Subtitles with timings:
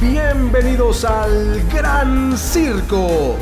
[0.00, 3.38] Bienvenidos al Gran Circo.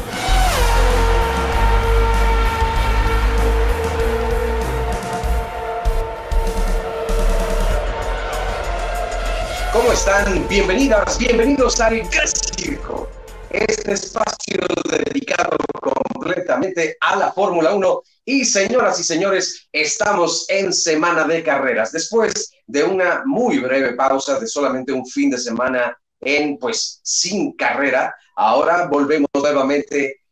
[9.72, 10.46] ¿Cómo están?
[10.46, 13.08] Bienvenidas, bienvenidos al Gran Circo.
[13.50, 18.02] Este espacio dedicado completamente a la Fórmula 1.
[18.26, 21.90] Y señoras y señores, estamos en semana de carreras.
[21.90, 27.52] Después de una muy breve pausa de solamente un fin de semana en, pues, sin
[27.52, 30.22] carrera, ahora volvemos nuevamente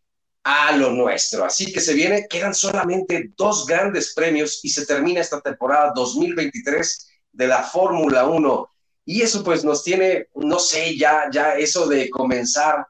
[0.45, 1.45] a lo nuestro.
[1.45, 7.09] Así que se viene, quedan solamente dos grandes premios y se termina esta temporada 2023
[7.33, 8.69] de la Fórmula 1.
[9.05, 12.87] Y eso pues nos tiene, no sé, ya, ya eso de comenzar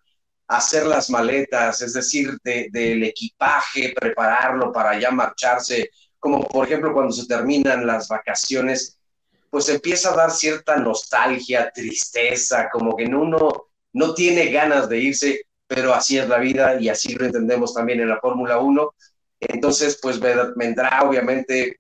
[0.48, 6.92] a hacer las maletas, es decir, del equipaje, prepararlo para ya marcharse, como por ejemplo
[6.92, 8.98] cuando se terminan las vacaciones,
[9.52, 15.42] pues empieza a dar cierta nostalgia, tristeza, como que uno no tiene ganas de irse,
[15.66, 18.94] pero así es la vida y así lo entendemos también en la Fórmula 1.
[19.40, 21.76] Entonces, pues vendrá obviamente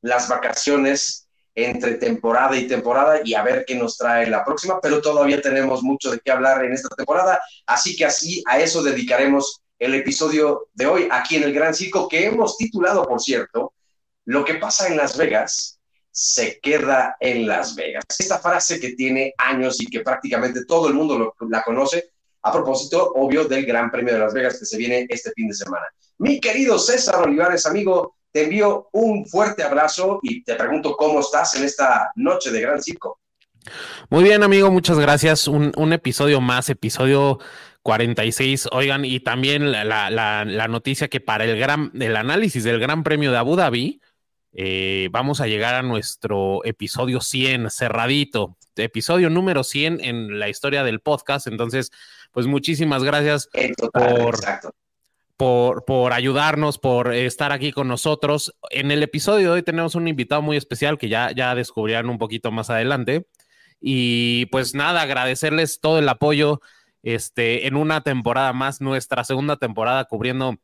[0.00, 5.00] las vacaciones entre temporada y temporada y a ver qué nos trae la próxima, pero
[5.00, 9.62] todavía tenemos mucho de qué hablar en esta temporada, así que así a eso dedicaremos
[9.78, 13.74] el episodio de hoy aquí en el Gran Circo que hemos titulado, por cierto,
[14.24, 15.78] Lo que pasa en Las Vegas
[16.12, 18.04] se queda en Las Vegas.
[18.18, 22.10] Esta frase que tiene años y que prácticamente todo el mundo la conoce,
[22.42, 25.54] a propósito, obvio, del Gran Premio de Las Vegas que se viene este fin de
[25.54, 25.86] semana.
[26.18, 31.54] Mi querido César Olivares, amigo, te envío un fuerte abrazo y te pregunto cómo estás
[31.54, 33.18] en esta noche de Gran Circo.
[34.10, 35.48] Muy bien, amigo, muchas gracias.
[35.48, 37.38] Un, episodio más, episodio
[37.82, 38.68] 46.
[38.72, 43.38] Oigan, y también la, noticia que para el, gran, el análisis del Gran Premio de
[43.38, 44.01] Abu Dhabi,
[44.54, 50.84] eh, vamos a llegar a nuestro episodio 100 cerradito, episodio número 100 en la historia
[50.84, 51.46] del podcast.
[51.46, 51.90] Entonces,
[52.32, 53.48] pues muchísimas gracias
[55.36, 58.54] por, por, ayudarnos, por estar aquí con nosotros.
[58.70, 62.18] En el episodio de hoy tenemos un invitado muy especial que ya, ya descubrirán un
[62.18, 63.26] poquito más adelante.
[63.80, 66.60] Y pues nada, agradecerles todo el apoyo
[67.02, 70.58] este, en una temporada más, nuestra segunda temporada cubriendo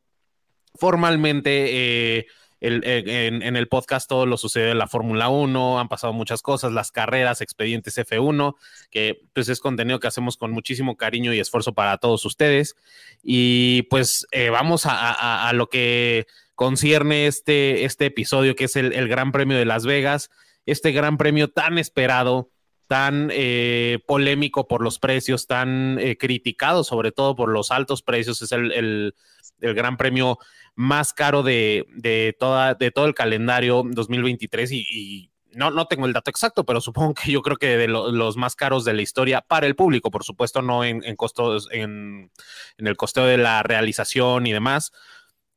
[0.75, 2.27] formalmente eh,
[2.61, 6.91] en, el podcast todo lo sucedió en la Fórmula 1, han pasado muchas cosas, las
[6.91, 8.55] carreras, expedientes F1,
[8.89, 12.75] que pues es contenido que hacemos con muchísimo cariño y esfuerzo para todos ustedes.
[13.23, 19.31] Y pues eh, vamos a, lo que concierne este, este episodio, que es el, Gran
[19.31, 20.29] Premio de Las Vegas,
[20.65, 22.51] este Gran Premio tan esperado
[22.87, 28.41] tan eh, polémico por los precios, tan eh, criticado sobre todo por los altos precios,
[28.41, 29.13] es el,
[29.61, 30.39] el gran premio
[30.79, 36.13] más caro de, de, toda, de todo el calendario 2023 y, no, no tengo el
[36.13, 39.41] dato exacto, pero supongo que yo creo que de los más caros de la historia
[39.41, 42.31] para el público, por supuesto, no en, costos, en,
[42.77, 44.93] en, el costeo de la realización y demás.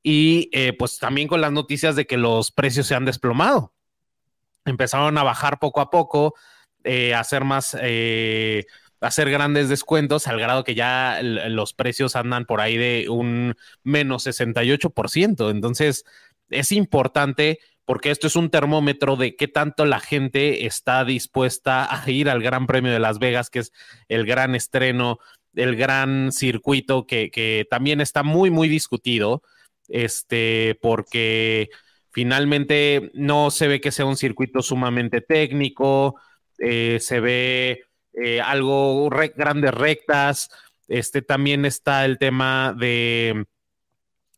[0.03, 3.72] Y eh, pues también con las noticias de que los precios se han desplomado.
[4.65, 6.34] Empezaron a bajar poco a poco,
[6.82, 8.65] eh, a hacer más, eh,
[9.03, 14.27] hacer grandes descuentos al grado que ya los precios andan por ahí de un menos
[14.27, 15.51] 68%.
[15.51, 16.05] Entonces,
[16.49, 22.11] es importante porque esto es un termómetro de qué tanto la gente está dispuesta a
[22.11, 23.73] ir al Gran Premio de Las Vegas, que es
[24.09, 25.19] el gran estreno,
[25.55, 29.43] el gran circuito que, que también está muy, muy discutido,
[29.89, 31.71] este, porque
[32.12, 36.21] finalmente no se ve que sea un circuito sumamente técnico,
[36.59, 40.50] eh, se ve eh, algo grandes rectas.
[40.89, 43.47] Este también está el tema de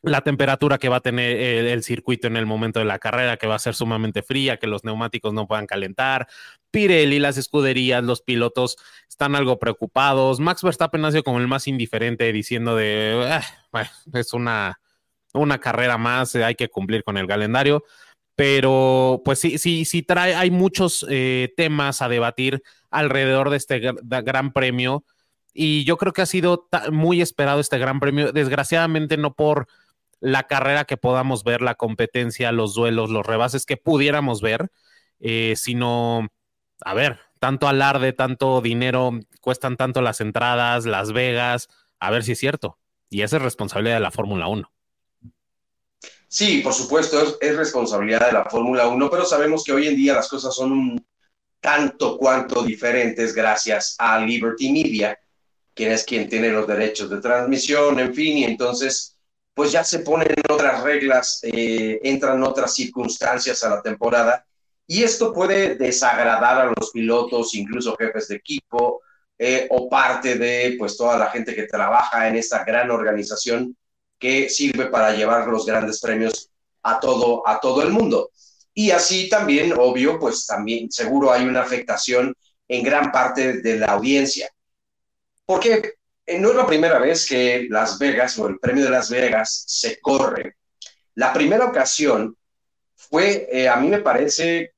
[0.03, 3.47] la temperatura que va a tener el, circuito en el momento de la carrera, que
[3.47, 6.29] va a ser sumamente fría, que los neumáticos no puedan calentar.
[6.71, 8.77] Pirelli, las escuderías, los pilotos
[9.09, 10.41] están algo preocupados.
[10.41, 13.41] Max Verstappen ha sido como el más indiferente diciendo de,
[13.73, 14.79] ah, es una,
[15.33, 17.85] una carrera más, hay que cumplir con el calendario
[18.37, 23.81] pero pues sí, sí, sí trae, hay muchos eh, temas a debatir alrededor de este
[24.03, 25.05] gran premio
[25.53, 29.69] y yo creo que ha sido muy esperado este gran premio, desgraciadamente no por
[30.21, 34.71] la carrera que podamos ver, la competencia, los duelos, los rebases que pudiéramos ver,
[35.21, 36.29] eh, sino,
[36.85, 41.69] a ver, tanto alarde, tanto dinero, cuestan tanto las entradas, Las Vegas,
[42.01, 42.79] a ver si es cierto.
[43.11, 44.73] Y esa es responsabilidad de la Fórmula 1.
[46.35, 50.15] Sí, por supuesto, es, responsabilidad de la Fórmula 1, pero sabemos que hoy en día
[50.15, 51.07] las cosas son un
[51.61, 55.17] tanto cuanto diferentes gracias a Liberty Media,
[55.73, 59.17] quien es quien tiene los derechos de transmisión, en fin, y entonces
[59.55, 64.45] pues ya se ponen otras reglas, eh, entran otras circunstancias a la temporada,
[64.89, 69.03] y esto puede desagradar a los pilotos, incluso jefes de equipo,
[69.39, 73.77] eh, o parte de pues toda la gente que trabaja en esta gran organización
[74.25, 76.51] que sirve para llevar los grandes premios
[76.83, 78.31] a todo, a todo el mundo.
[78.73, 82.35] Y así también, obvio, pues también seguro hay una afectación
[82.67, 84.49] en gran parte de la audiencia.
[85.45, 85.97] Porque
[86.39, 90.01] no es la primera vez que Las Vegas o el premio de Las Vegas se
[90.01, 90.57] corre.
[91.17, 92.35] La primera ocasión
[92.97, 94.73] fue, eh, a mí me parece,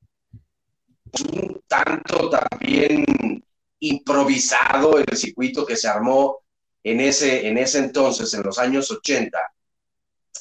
[1.33, 3.45] un tanto también
[3.79, 6.41] improvisado el circuito que se armó
[6.87, 9.37] en ese, en ese entonces, en los años 80,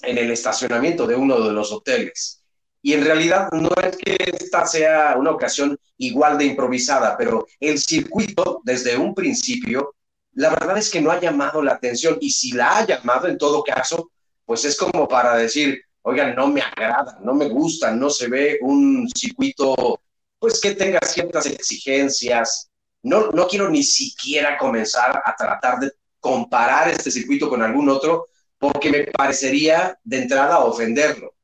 [0.03, 2.43] en el estacionamiento de uno de los hoteles.
[2.83, 7.79] Y en realidad no es que esta sea una ocasión igual de improvisada, pero el
[7.79, 9.95] circuito desde un principio,
[10.33, 13.39] la verdad es que no ha llamado la atención y si la ha llamado en
[13.39, 14.11] todo caso,
[14.45, 18.59] pues es como para decir, oigan, no me agrada, no me gusta, no se ve
[18.61, 19.99] un circuito,
[20.37, 22.69] pues que tenga ciertas exigencias.
[23.01, 25.91] No, no quiero ni siquiera comenzar a tratar de
[26.25, 28.25] comparar este circuito con algún otro,
[28.57, 31.35] porque me parecería de entrada ofenderlo.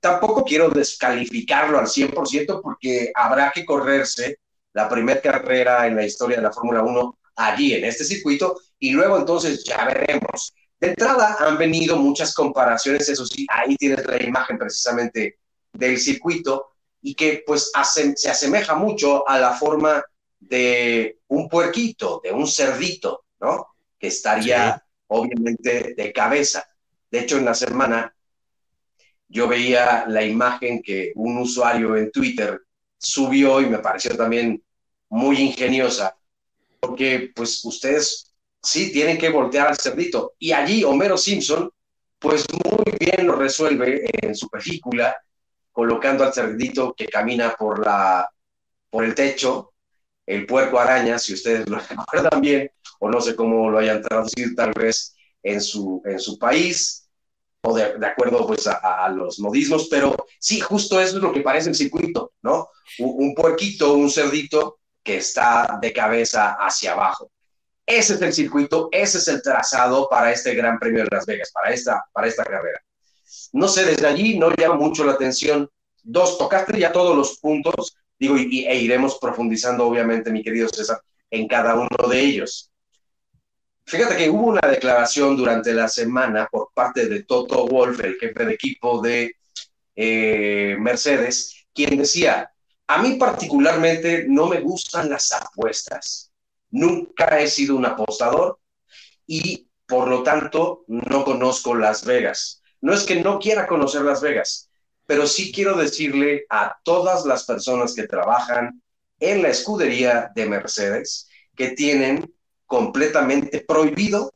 [0.00, 4.38] Tampoco quiero descalificarlo al 100% porque habrá que correrse
[4.72, 8.90] la primera carrera en la historia de la Fórmula 1 allí, en este circuito, y
[8.90, 10.54] luego entonces ya veremos.
[10.80, 15.38] De entrada han venido muchas comparaciones, eso sí, ahí tienes la imagen precisamente
[15.72, 17.70] del circuito y que pues
[18.18, 20.02] se asemeja mucho a la forma
[20.40, 23.69] de un puerquito, de un cerdito, ¿no?
[24.00, 26.64] Que estaría obviamente de cabeza.
[27.10, 28.12] De hecho, en la semana
[29.28, 32.60] yo veía la imagen que un usuario en Twitter
[32.98, 34.62] subió y me pareció también
[35.08, 36.16] muy ingeniosa,
[36.80, 38.32] porque pues ustedes
[38.62, 40.34] sí tienen que voltear al cerdito.
[40.38, 41.70] Y allí Homero Simpson,
[42.18, 45.16] pues muy bien lo resuelve en su película,
[45.72, 48.28] colocando al cerdito que camina por, la,
[48.90, 49.72] por el techo,
[50.26, 52.70] el puerco araña, si ustedes lo recuerdan bien,
[53.00, 57.08] o no sé cómo lo hayan traducido tal vez en su, en su país,
[57.62, 61.68] o de, acuerdo pues a, los modismos, pero sí, justo eso es lo que parece
[61.68, 62.68] el circuito, ¿no?
[63.00, 67.30] Un, un puerquito, un cerdito que está de cabeza hacia abajo.
[67.84, 71.50] Ese es el circuito, ese es el trazado para este Gran Premio de Las Vegas,
[71.52, 72.80] para esta, para esta carrera.
[73.52, 75.68] No sé, desde allí no llama mucho la atención.
[76.02, 81.00] Dos, tocaste ya todos los puntos, digo, y, e iremos profundizando, obviamente, mi querido César,
[81.30, 82.69] en cada uno de ellos.
[83.90, 88.44] Fíjate que hubo una declaración durante la semana por parte de Toto Wolf, el jefe
[88.44, 89.34] de equipo de
[89.96, 92.52] eh, Mercedes, quien decía,
[92.86, 96.30] a mí particularmente no me gustan las apuestas
[96.70, 98.60] Nunca he sido un apostador
[99.26, 102.62] y por lo tanto no conozco Las Vegas.
[102.80, 104.70] No es que no quiera conocer Las Vegas,
[105.04, 108.80] pero sí quiero decirle a todas las personas que trabajan
[109.18, 112.32] en la escudería de Mercedes que tienen
[112.70, 114.32] completamente prohibido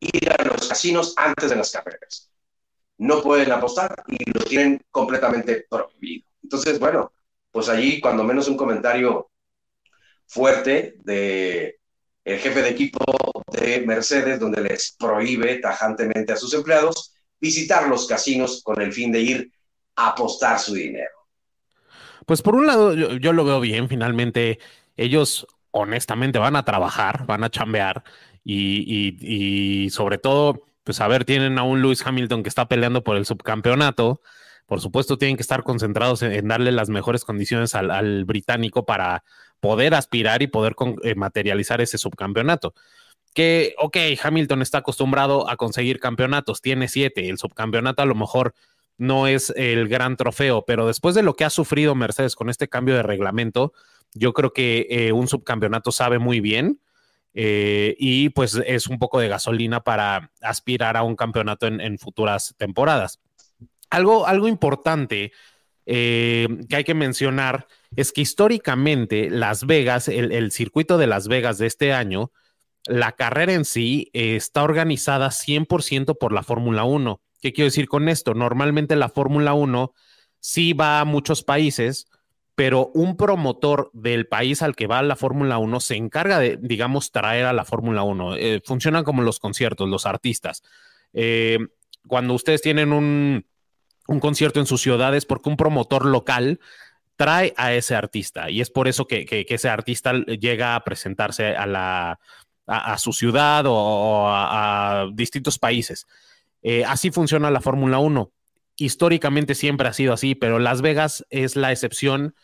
[0.00, 2.32] ir a los casinos antes de las carreras.
[2.96, 6.24] No pueden apostar y lo tienen completamente prohibido.
[6.42, 7.12] Entonces, bueno,
[7.50, 9.30] pues allí cuando menos un comentario
[10.26, 11.78] fuerte de
[12.24, 13.04] el jefe de equipo
[13.52, 19.12] de Mercedes, donde les prohíbe tajantemente a sus empleados visitar los casinos con el fin
[19.12, 19.52] de ir
[19.96, 21.10] a apostar su dinero.
[22.24, 24.58] Pues por un lado, yo, lo veo bien, finalmente
[24.96, 28.04] ellos honestamente van a trabajar, van a chambear
[28.44, 33.16] y, sobre todo, pues a ver, tienen a un Lewis Hamilton que está peleando por
[33.16, 34.20] el subcampeonato.
[34.66, 39.24] Por supuesto, tienen que estar concentrados en, darle las mejores condiciones al, al británico para,
[39.62, 42.74] poder aspirar y poder eh, materializar ese subcampeonato.
[43.32, 48.54] Que, ok, Hamilton está acostumbrado a conseguir campeonatos, tiene siete, el subcampeonato a lo mejor
[48.98, 52.68] no es el gran trofeo, pero después de lo que ha sufrido Mercedes con este
[52.68, 53.72] cambio de reglamento,
[54.14, 56.80] yo creo que eh, un subcampeonato sabe muy bien
[57.34, 62.54] eh, y pues es un poco de gasolina para aspirar a un campeonato en, futuras
[62.58, 63.20] temporadas.
[63.90, 65.32] Algo, algo importante
[65.84, 67.66] que hay que mencionar
[67.96, 72.30] es que históricamente Las Vegas, el, circuito de Las Vegas de este año,
[72.86, 77.20] la carrera en sí eh, está organizada 100% por la Fórmula 1.
[77.40, 78.34] ¿Qué quiero decir con esto?
[78.34, 79.92] Normalmente la Fórmula 1
[80.40, 82.06] sí va a muchos países,
[82.54, 87.10] pero un promotor del país al que va la Fórmula 1 se encarga de, digamos,
[87.10, 88.36] traer a la Fórmula 1.
[88.36, 90.62] Eh, funcionan como los conciertos, los artistas.
[91.12, 91.58] Eh,
[92.06, 93.46] cuando ustedes tienen un,
[94.06, 96.60] un concierto en sus ciudades, porque un promotor local
[97.16, 101.66] trae a ese artista y es por eso que, ese artista llega a presentarse a,
[101.66, 102.18] la,
[102.66, 106.06] a, su ciudad o, a, distintos países.
[106.62, 108.32] Eh, así funciona la Fórmula 1.
[108.82, 112.34] Históricamente siempre ha sido así, pero Las Vegas es la excepción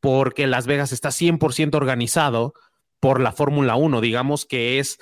[0.00, 2.52] porque Las Vegas está 100% organizado
[3.00, 4.98] por la Fórmula 1, digamos que es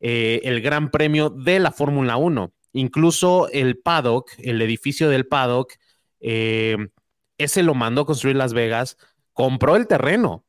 [0.00, 2.54] eh, el gran premio de la Fórmula 1.
[2.72, 5.74] Incluso el paddock, el edificio del paddock,
[6.20, 6.88] eh,
[7.36, 8.96] ese lo mandó construir Las Vegas,
[9.34, 10.43] compró el terreno.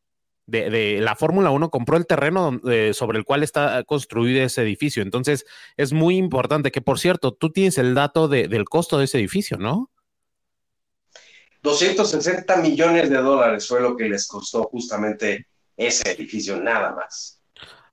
[0.48, 2.60] De, la Fórmula 1 compró el terreno
[2.94, 5.02] sobre el cual está construido ese edificio.
[5.02, 9.18] Entonces, es muy importante que, por cierto, tú tienes el dato del costo de ese
[9.18, 9.92] edificio, ¿no?
[11.64, 17.42] 260 millones de dólares fue lo que les costó justamente ese edificio, nada más.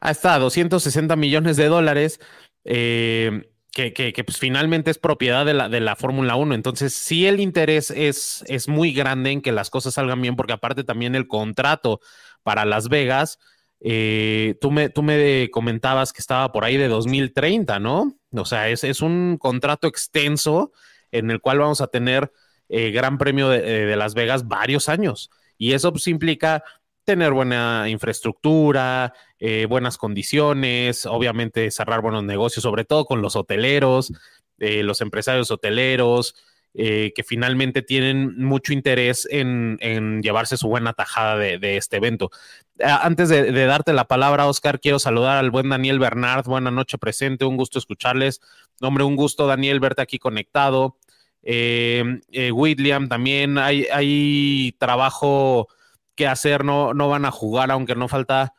[0.00, 2.20] Está, 260 millones de dólares.
[2.64, 6.54] Eh, que, pues finalmente es propiedad de la, de la Fórmula 1.
[6.54, 10.52] Entonces, sí el interés es, es muy grande en que las cosas salgan bien, porque
[10.52, 12.00] aparte también el contrato
[12.42, 13.38] para Las Vegas,
[13.80, 18.14] eh, tú, me, tú me comentabas que estaba por ahí de 2030, ¿no?
[18.32, 20.72] O sea, es, es un contrato extenso
[21.10, 22.30] en el cual vamos a tener
[22.68, 25.30] eh, Gran Premio de, de, Las Vegas varios años.
[25.56, 26.62] Y eso pues implica
[27.04, 29.12] tener buena infraestructura,
[29.44, 34.12] eh, buenas condiciones, obviamente cerrar buenos negocios, sobre todo con los hoteleros,
[34.60, 36.36] eh, los empresarios hoteleros,
[36.74, 39.78] eh, que finalmente tienen mucho interés en,
[40.22, 42.30] llevarse su buena tajada de, este evento.
[42.78, 46.44] Antes de, darte la palabra, Oscar, quiero saludar al buen Daniel Bernard.
[46.44, 48.40] Buenas noches presente, un gusto escucharles.
[48.80, 50.98] Hombre, un gusto, Daniel, verte aquí conectado.
[51.42, 55.66] William, también hay, hay trabajo
[56.14, 58.54] que hacer, no, no van a jugar, aunque no falta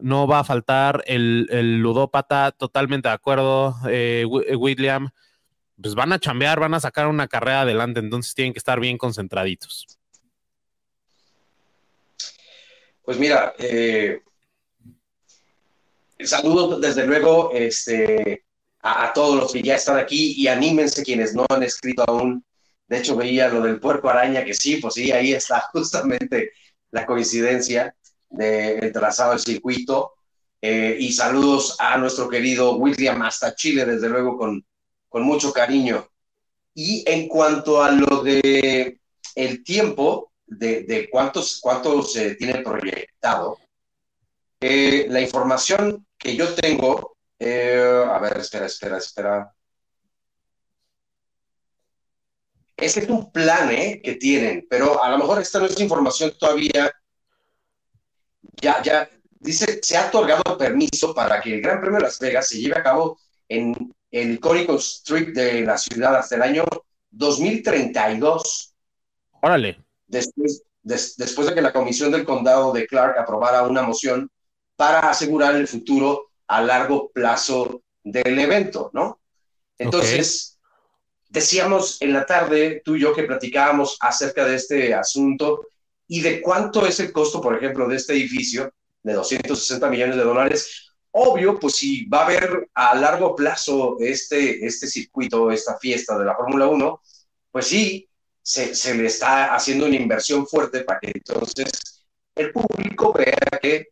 [0.00, 5.10] no va a faltar el, ludópata, totalmente de acuerdo, eh, eh, William.
[5.80, 8.96] Pues van a chambear, van a sacar una carrera adelante, entonces tienen que estar bien
[8.96, 9.86] concentraditos.
[13.04, 14.20] Pues mira, eh,
[16.20, 18.44] saludos desde luego este,
[18.80, 22.44] a, todos los que ya están aquí y anímense quienes no han escrito aún.
[22.86, 26.52] De hecho, veía lo del puerco araña, que sí, pues sí, ahí está justamente
[26.90, 27.94] la coincidencia
[28.34, 30.12] del trazado del circuito.
[30.60, 34.64] Eh, y saludos a nuestro querido William hasta Chile, desde luego, con,
[35.08, 36.08] con mucho cariño.
[36.74, 38.98] Y en cuanto a lo de
[39.34, 43.58] el tiempo, de, de cuántos, cuántos se tiene proyectado,
[44.60, 49.54] eh, la información que yo tengo, eh, a ver, espera, espera, espera.
[52.76, 56.90] Ese es un plan que tienen, pero a lo mejor esta no es información todavía
[58.60, 59.08] ya, ya,
[59.40, 62.78] dice, se ha otorgado permiso para que el Gran Premio de Las Vegas se lleve
[62.78, 66.64] a cabo en el icónico Street de la ciudad hasta el año
[67.10, 68.74] 2032.
[69.42, 69.84] Órale.
[70.06, 74.30] Después, después de que la Comisión del Condado de Clark aprobara una moción
[74.76, 79.20] para asegurar el futuro a largo plazo del evento, ¿no?
[79.78, 80.58] Entonces,
[81.28, 85.66] decíamos en la tarde, tú y yo, que platicábamos acerca de este asunto
[86.06, 90.24] y de cuánto es el costo, por ejemplo, de este edificio de 260 millones de
[90.24, 90.90] dólares.
[91.12, 96.24] Obvio, pues si va a haber a largo plazo este, este circuito, esta fiesta de
[96.24, 97.00] la Fórmula 1,
[97.52, 98.08] pues sí,
[98.42, 103.88] se, se, le está haciendo una inversión fuerte para que entonces el público vea que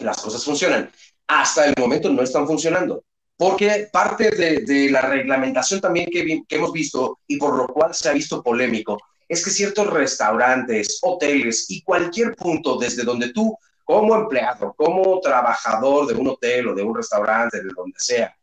[0.00, 0.90] las cosas funcionan.
[1.28, 3.04] Hasta el momento no están funcionando,
[3.36, 7.94] porque parte de, de la reglamentación también que, que hemos visto y por lo cual
[7.94, 8.98] se ha visto polémico
[9.28, 16.06] es que ciertos restaurantes, hoteles y cualquier punto desde donde tú, como empleado, como trabajador
[16.06, 18.36] de un hotel o de un restaurante, de donde sea,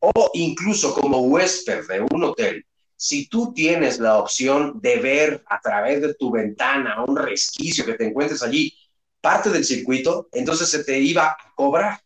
[0.00, 2.64] o incluso como huésped de un hotel,
[2.96, 7.94] si tú tienes la opción de ver a través de tu ventana un resquicio que
[7.94, 8.72] te encuentres allí,
[9.20, 12.00] parte del circuito, entonces se te iba a cobrar.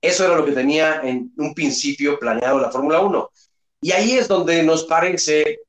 [0.00, 3.30] Eso era lo que tenía en un principio planeado la Fórmula 1.
[3.80, 5.60] Y ahí es donde nos parece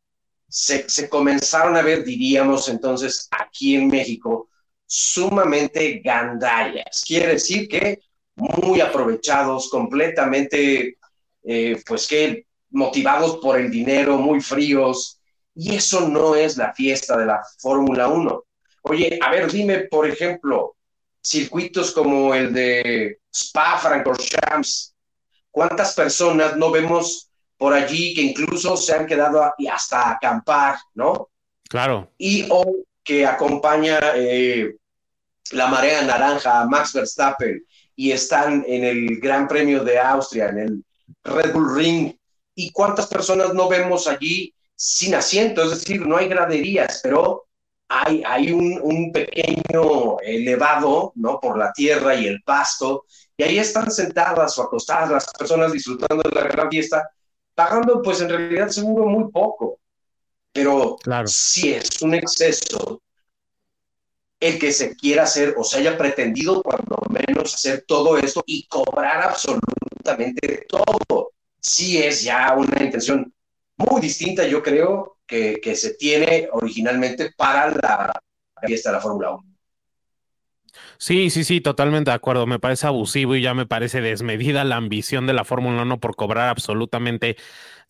[0.50, 4.50] se, comenzaron a ver, diríamos entonces, aquí en México,
[4.86, 7.03] sumamente gandallas.
[7.06, 8.01] Quiere decir que
[8.36, 10.98] muy aprovechados, completamente,
[11.44, 15.22] eh, pues que motivados por el dinero, muy fríos.
[15.53, 18.44] Y eso no es la fiesta de la Fórmula 1.
[18.84, 20.77] Oye, a ver, dime, por ejemplo,
[21.22, 24.96] circuitos como el de Spa Francorchamps,
[25.51, 27.28] ¿cuántas personas no vemos
[27.60, 31.30] por allí que incluso se han quedado hasta acampar, ¿no?
[31.68, 32.10] Claro.
[32.18, 34.78] Y hoy que acompaña eh,
[35.51, 37.62] la marea naranja a Max Verstappen
[37.98, 40.86] y están en el Gran Premio de Austria, en el
[41.22, 42.13] Red Bull Ring.
[42.56, 45.63] ¿Y cuántas personas no vemos allí sin asiento?
[45.63, 47.48] Es decir, no hay graderías, pero
[47.89, 51.42] hay, hay un, un, pequeño elevado, ¿no?
[51.42, 53.04] Por la tierra y el pasto,
[53.36, 57.10] y ahí están sentadas o acostadas las personas disfrutando de la gran fiesta
[57.60, 59.82] pagando pues en realidad seguro muy poco,
[60.54, 61.28] pero claro.
[61.28, 63.01] si es un exceso
[64.39, 68.66] el que se quiera hacer o se haya pretendido cuando menos hacer todo esto y
[68.68, 71.34] cobrar absolutamente todo.
[71.60, 73.34] Sí es ya una intención
[73.75, 78.22] muy distinta, yo creo, que, que se tiene originalmente para la
[78.66, 79.49] fiesta de la Fórmula 1.
[80.98, 82.45] Sí, sí, sí, totalmente de acuerdo.
[82.45, 86.15] Me parece abusivo y ya me parece desmedida la ambición de la Fórmula 1 por
[86.15, 87.38] cobrar absolutamente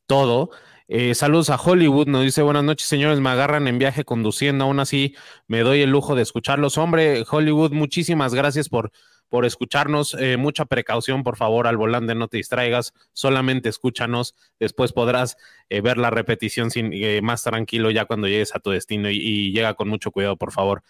[0.08, 0.52] todo.
[0.88, 4.80] Eh, saludos a Hollywood, nos dice buenas noches, señores, me agarran en viaje conduciendo, aún
[4.80, 5.16] así
[5.48, 6.80] me doy el lujo de escucharlos.
[6.80, 8.92] Hombre, Hollywood, muchísimas gracias por,
[9.30, 10.16] por escucharnos.
[10.20, 14.36] Eh, mucha precaución, por favor, al volante, no te distraigas, solamente escúchanos.
[14.60, 15.38] Después podrás
[15.70, 16.92] eh, ver la repetición sin,
[17.24, 20.84] más tranquilo ya cuando llegues a tu destino y llega con mucho cuidado, por favor.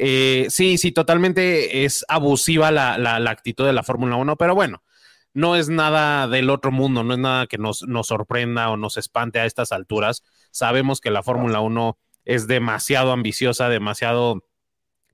[0.00, 4.84] Eh, sí, sí, totalmente es abusiva la, actitud de la Fórmula 1, pero bueno,
[5.34, 9.40] no es nada del otro mundo, no es nada que nos, sorprenda o nos espante
[9.40, 10.22] a estas alturas.
[10.52, 14.44] Sabemos que la Fórmula 1 es demasiado ambiciosa, demasiado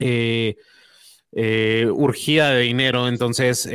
[0.01, 0.57] eh,
[1.33, 3.67] eh, urgida de dinero, entonces,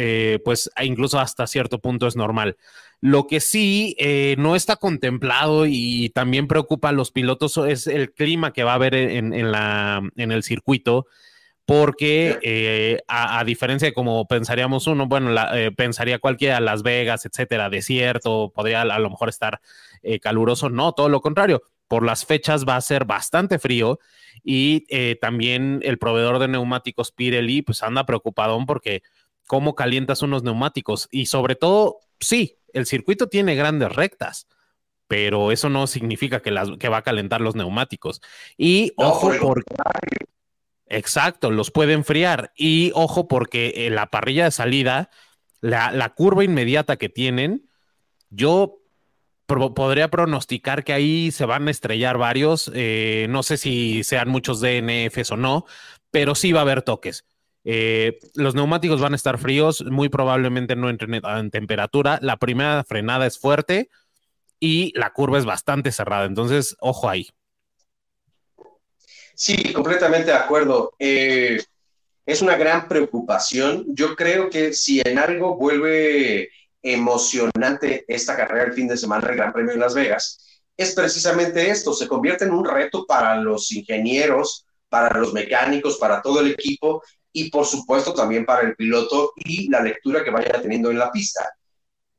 [0.45, 2.55] pues incluso hasta cierto punto es normal.
[3.01, 8.11] Lo que sí eh, no está contemplado y también preocupa a los pilotos es el
[8.11, 11.05] clima que va a haber en, la, en el circuito,
[11.65, 17.69] porque eh, a, diferencia de como pensaríamos uno, bueno, eh, pensaría cualquiera, Las Vegas, etcétera,
[17.69, 19.61] desierto, podría a lo mejor estar
[20.21, 21.61] caluroso, no, todo lo contrario.
[21.87, 23.99] Por las fechas va a ser bastante frío
[24.43, 24.85] y
[25.17, 29.03] también el proveedor de neumáticos Pirelli pues anda preocupado porque
[29.49, 34.47] cómo calientas unos neumáticos y sobre todo, sí, el circuito tiene grandes rectas,
[35.07, 38.21] pero eso no significa que, las, que va a calentar los neumáticos.
[38.57, 39.65] Y ojo, porque...
[40.89, 42.51] Exacto, los puede enfriar.
[42.55, 45.09] Y ojo, porque en la parrilla de salida,
[45.61, 47.69] la, curva inmediata que tienen,
[48.29, 48.79] yo
[49.45, 52.71] podría pronosticar que ahí se van a estrellar varios.
[52.73, 55.65] Eh, no sé si sean muchos DNFs o no,
[56.11, 57.25] pero sí va a haber toques.
[57.63, 62.19] Eh, los neumáticos van a estar fríos, muy probablemente no entren en temperatura.
[62.21, 63.89] La primera frenada es fuerte
[64.59, 66.25] y la curva es bastante cerrada.
[66.25, 67.29] Entonces, ojo ahí.
[69.35, 70.93] Sí, completamente de acuerdo.
[70.99, 71.61] Eh,
[72.25, 73.85] es una gran preocupación.
[73.89, 76.49] Yo creo que si en algo vuelve
[76.81, 81.69] emocionante esta carrera el fin de semana del Gran Premio de Las Vegas, es precisamente
[81.69, 81.93] esto.
[81.93, 87.01] Se convierte en un reto para los ingenieros, para los mecánicos, para todo el equipo
[87.31, 91.11] y por supuesto también para el piloto y la lectura que vaya teniendo en la
[91.11, 91.47] pista.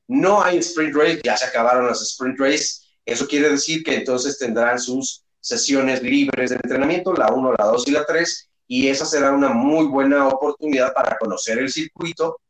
[0.08, 2.80] No hay sprint race, ya se acabaron las sprint race.
[3.04, 7.88] Eso quiere decir que entonces tendrán sus sesiones libres de entrenamiento, la 1, la 2
[7.88, 12.40] y la 3, y esa será una muy buena oportunidad para conocer el circuito.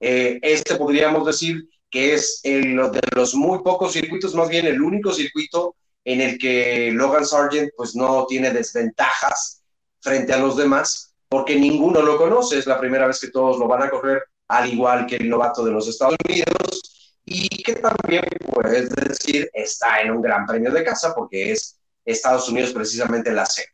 [0.00, 4.80] Eh, este podríamos decir que es el de los muy pocos circuitos, más bien el
[4.80, 9.62] único circuito en el que Logan Sargent pues no tiene desventajas
[10.00, 13.66] frente a los demás, porque ninguno lo conoce, es la primera vez que todos lo
[13.66, 16.82] van a correr, al igual que el novato de los Estados Unidos,
[17.24, 22.50] y que también puedes decir está en un gran premio de casa, porque es Estados
[22.50, 23.68] Unidos precisamente la sede.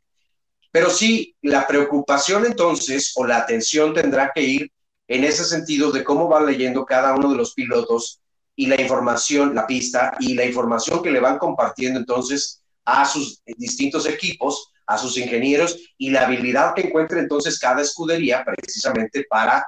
[0.71, 4.73] Pero sí, la preocupación entonces o la atención tendrá que ir
[5.09, 8.21] en ese sentido de cómo va leyendo cada uno de los pilotos
[8.55, 13.43] y la información, la pista y la información que le van compartiendo entonces a sus
[13.57, 19.65] distintos equipos a sus ingenieros y la habilidad que encuentre entonces cada escudería precisamente para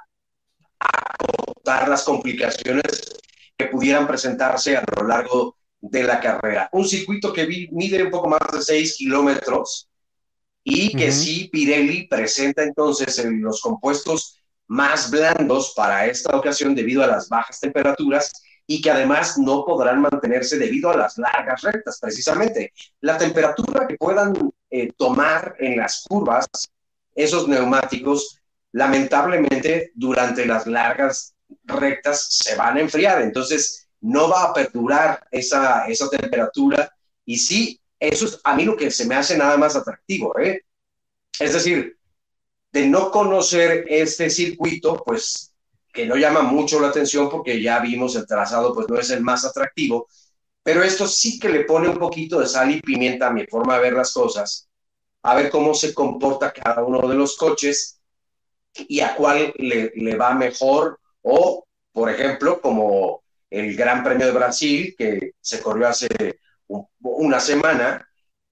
[0.78, 3.20] acotar las complicaciones
[3.56, 6.70] que pudieran presentarse a lo largo de la carrera.
[6.72, 9.90] Un circuito que mide un poco más de 6 kilómetros
[10.64, 17.02] y que sí Pirelli presenta entonces en los compuestos más blandos para esta ocasión debido
[17.02, 18.33] a las bajas temperaturas
[18.66, 22.72] y que además no podrán mantenerse debido a las largas rectas, precisamente.
[23.00, 24.33] La temperatura que puedan
[24.70, 26.46] eh, tomar en las curvas
[27.14, 28.38] esos neumáticos,
[28.72, 35.87] lamentablemente durante las largas rectas se van a enfriar, entonces no va a perdurar esa,
[35.87, 36.90] esa temperatura
[37.24, 40.64] y sí, eso es a mí lo que se me hace nada más atractivo, ¿eh?
[41.38, 41.98] Es decir,
[42.72, 45.52] de no conocer este circuito, pues
[45.92, 49.22] que no llama mucho la atención porque ya vimos el trazado, pues no es el
[49.22, 50.09] más atractivo,
[50.62, 53.77] pero esto sí que le pone un poquito de sal y pimienta a mi forma
[53.77, 54.68] de ver las cosas,
[55.23, 58.01] a ver cómo se comporta cada uno de los coches
[58.75, 64.33] y a cuál le, le va mejor o, por ejemplo, como el Gran Premio de
[64.33, 66.09] Brasil, que se corrió hace
[67.01, 68.07] una semana,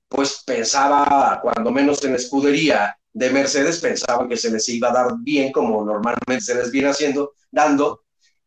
[0.09, 5.13] pues pensaba, cuando menos en escudería, de Mercedes pensaban que se les iba a dar
[5.21, 8.05] bien como normalmente se les viene haciendo, dando,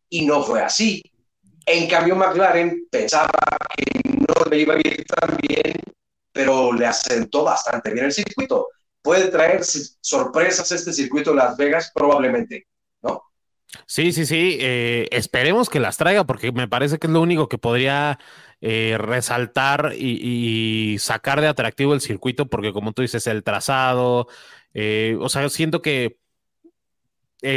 [0.08, 1.02] y no fue así.
[1.66, 3.30] En cambio, McLaren pensaba
[3.76, 5.80] que no le iba a ir tan bien,
[6.32, 8.68] pero le asentó bastante bien el circuito.
[9.00, 12.68] puede traer sorpresas este circuito de Las Vegas, probablemente,
[13.02, 13.22] ¿no?
[13.86, 14.58] Sí, sí, sí.
[14.60, 18.18] Eh, esperemos que las traiga porque me parece que es lo único que podría
[18.60, 24.28] eh, resaltar y, sacar de atractivo el circuito porque como tú dices, el trazado,
[24.74, 26.18] eh, o sea, siento que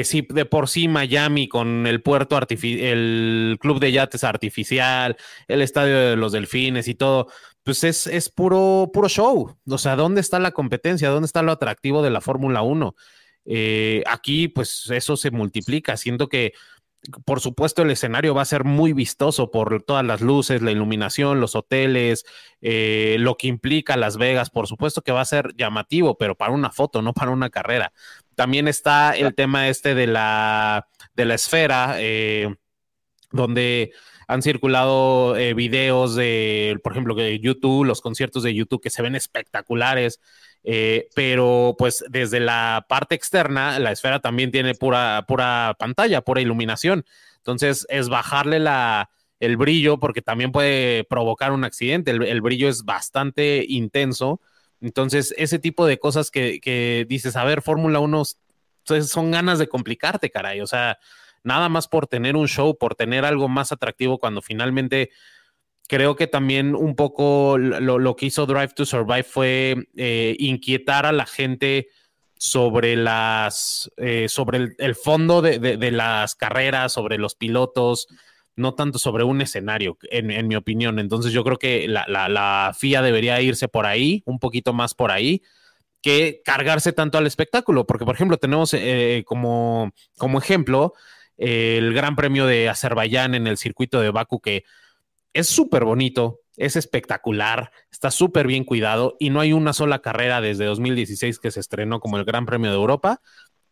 [0.04, 5.17] sí, de por sí Miami con el puerto artificial, el club de yates artificial,
[5.48, 7.28] el estadio de los delfines y todo,
[7.65, 9.58] pues es, es puro, puro show.
[9.67, 11.10] O sea, ¿dónde está la competencia?
[11.10, 12.95] ¿Dónde está lo atractivo de la Fórmula 1?
[13.45, 15.98] Eh, aquí, pues eso se multiplica.
[15.98, 16.54] Siento que,
[17.26, 21.39] por supuesto, el escenario va a ser muy vistoso por todas las luces, la iluminación,
[21.39, 22.26] los hoteles,
[22.62, 24.50] eh, lo que implica Las Vegas.
[24.50, 27.93] Por supuesto que va a ser llamativo, pero para una foto, no para una carrera.
[28.36, 32.54] También está el tema este de la, de la esfera, eh,
[33.32, 33.91] donde
[34.28, 39.15] han circulado videos de, por ejemplo, de YouTube, los conciertos de YouTube que se ven
[39.15, 40.19] espectaculares.
[40.67, 46.41] Eh, pero pues desde la parte externa, la esfera también tiene pura, pura pantalla, pura
[46.41, 47.06] iluminación.
[47.38, 52.12] Entonces es bajarle la, el brillo porque también puede provocar un accidente.
[52.12, 54.41] El, brillo es bastante intenso.
[54.82, 58.24] Entonces ese tipo de cosas que, que dices, a ver, Fórmula 1
[59.04, 60.62] son ganas de complicarte, caray.
[60.62, 61.00] O sea,
[61.44, 65.12] nada más por tener un show, por tener algo más atractivo cuando finalmente
[65.88, 71.12] creo que también un poco lo, que hizo Drive to Survive fue eh, inquietar a
[71.12, 71.88] la gente
[72.38, 78.08] sobre las eh, sobre el, fondo de, las carreras, sobre los pilotos,
[78.56, 81.00] no tanto sobre un escenario, en, mi opinión.
[81.00, 85.41] Entonces yo creo que la, FIA debería irse por ahí, un poquito más por ahí,
[86.02, 89.91] que cargarse tanto al espectáculo, porque por ejemplo tenemos eh, como,
[90.38, 90.94] ejemplo
[91.38, 94.63] el Gran Premio de Azerbaiyán en el circuito de Baku que
[95.34, 100.39] es súper bonito, es espectacular, está súper bien cuidado y no hay una sola carrera
[100.39, 103.22] desde 2016 que se estrenó como el Gran Premio de Europa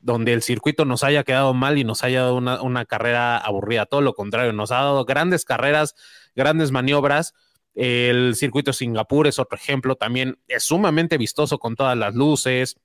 [0.03, 3.85] donde el circuito nos haya quedado mal y nos haya dado una, carrera aburrida.
[3.85, 5.95] Todo lo contrario, nos ha dado grandes carreras,
[6.35, 7.33] grandes maniobras.
[7.73, 12.75] El circuito de Singapur es otro ejemplo, también es sumamente vistoso con todas las luces,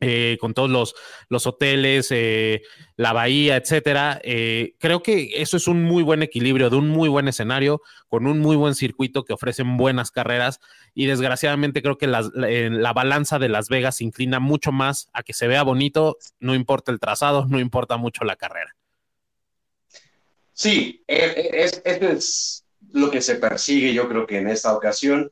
[0.00, 0.94] eh, con todos los,
[1.28, 2.62] los hoteles, eh,
[2.96, 4.20] la bahía, etcétera.
[4.22, 8.26] Eh, creo que eso es un muy buen equilibrio de un muy buen escenario, con
[8.26, 10.60] un muy buen circuito que ofrecen buenas carreras.
[10.94, 15.32] Y desgraciadamente creo que la, balanza de Las Vegas se inclina mucho más a que
[15.32, 18.74] se vea bonito, no importa el trazado, no importa mucho la carrera.
[20.52, 25.30] Sí, es, es lo que se persigue, yo creo que en esta ocasión.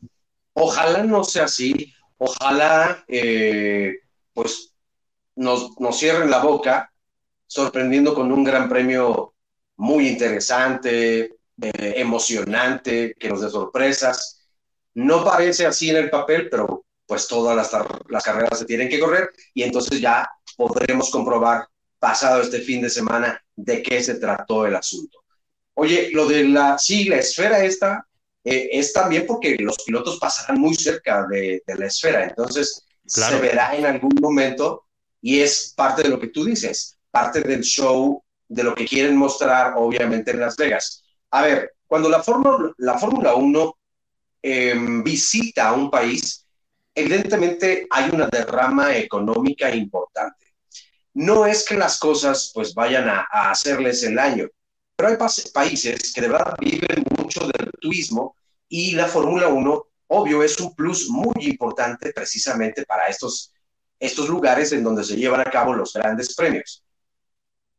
[0.58, 3.04] Ojalá no sea así, ojalá
[4.36, 4.74] pues
[5.34, 6.92] nos, cierren la boca,
[7.46, 9.32] sorprendiendo con un gran premio
[9.76, 11.20] muy interesante,
[11.62, 14.46] eh, emocionante, que nos dé sorpresas.
[14.92, 17.70] No parece así en el papel, pero pues todas las,
[18.10, 21.66] las carreras se tienen que correr y entonces ya podremos comprobar
[21.98, 25.24] pasado este fin de semana de qué se trató el asunto.
[25.74, 28.06] Oye, lo de la, sí, la esfera esta
[28.44, 33.74] eh, es también porque los pilotos pasarán muy cerca de la esfera, entonces se verá
[33.76, 34.86] en algún momento
[35.20, 39.16] y es parte de lo que tú dices, parte del show, de lo que quieren
[39.16, 41.04] mostrar, obviamente, en Las Vegas.
[41.30, 43.78] A ver, cuando la Fórmula, la Fórmula 1
[44.42, 46.46] em, visita a un país,
[46.94, 50.54] evidentemente hay una derrama económica importante.
[51.14, 54.48] No es que las cosas pues vayan a, a hacerles el año,
[54.94, 55.16] pero hay
[55.52, 58.36] países que de verdad viven mucho del turismo
[58.68, 63.52] y la Fórmula 1 obvio, es un plus muy importante precisamente para estos,
[63.98, 66.84] estos lugares en donde se llevan a cabo los grandes premios.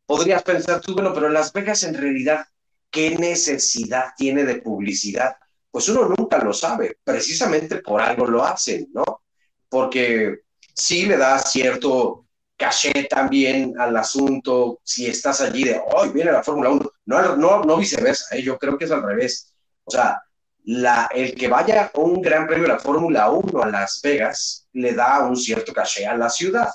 [0.05, 2.45] Podrías pensar tú, bueno, pero Las Vegas en realidad,
[2.89, 5.35] ¿qué necesidad tiene de publicidad?
[5.69, 9.21] Pues uno nunca lo sabe, precisamente por algo lo hacen, ¿no?
[9.69, 10.39] Porque
[10.73, 16.43] sí le da cierto caché también al asunto si estás allí de, hoy viene la
[16.43, 18.41] Fórmula 1, no, no, no viceversa, ¿eh?
[18.41, 19.53] yo creo que es al revés.
[19.83, 20.21] O sea,
[20.67, 24.93] el que vaya a un gran premio de la Fórmula 1 a Las Vegas le
[24.93, 26.69] da un cierto caché a la ciudad.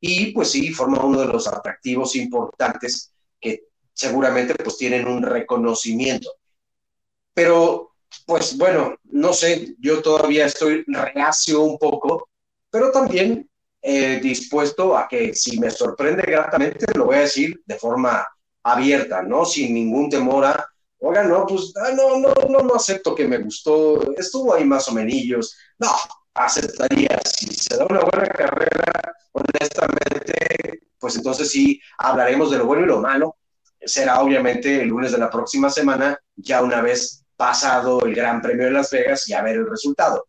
[0.00, 6.30] Y pues sí, forma uno de los atractivos importantes que seguramente pues tienen un reconocimiento.
[7.32, 7.94] Pero
[8.24, 12.28] pues bueno, no sé, yo todavía estoy reacio un poco,
[12.70, 13.48] pero también
[13.82, 18.26] eh, dispuesto a que si me sorprende gratamente, lo voy a decir de forma
[18.62, 19.44] abierta, ¿no?
[19.44, 20.73] Sin ningún temor a
[21.06, 24.88] Oigan, no, pues, ah, no, no, no, no acepto que me gustó, estuvo ahí más
[24.88, 25.54] o menos.
[25.78, 25.90] No,
[26.32, 27.20] aceptaría.
[27.26, 32.86] Si se da una buena carrera, honestamente, pues entonces sí hablaremos de lo bueno y
[32.86, 33.36] lo malo.
[33.84, 38.64] Será obviamente el lunes de la próxima semana, ya una vez pasado el Gran Premio
[38.64, 40.26] de Las Vegas y a ver el resultado.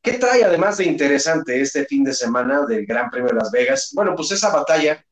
[0.00, 3.90] ¿Qué trae además de interesante este fin de semana del Gran Premio de Las Vegas?
[3.92, 5.04] Bueno, pues esa batalla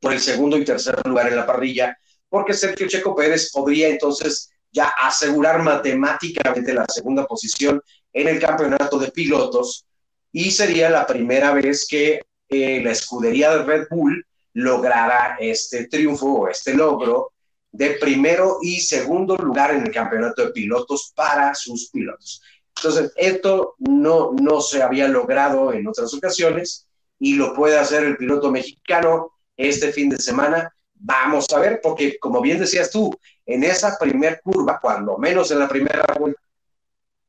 [0.00, 1.96] por el segundo y tercer lugar en la parrilla,
[2.34, 7.80] porque Sergio Checo Pérez podría entonces ya asegurar matemáticamente la segunda posición
[8.12, 9.86] en el campeonato de pilotos
[10.32, 16.26] y sería la primera vez que eh, la escudería de Red Bull lograra este triunfo
[16.26, 17.30] o este logro
[17.70, 22.42] de primero y segundo lugar en el campeonato de pilotos para sus pilotos.
[22.76, 26.88] Entonces, esto no, no se había logrado en otras ocasiones
[27.20, 30.74] y lo puede hacer el piloto mexicano este fin de semana.
[31.06, 33.14] Vamos a ver, porque como bien decías tú,
[33.44, 36.40] en esa primer curva, cuando menos en la primera vuelta,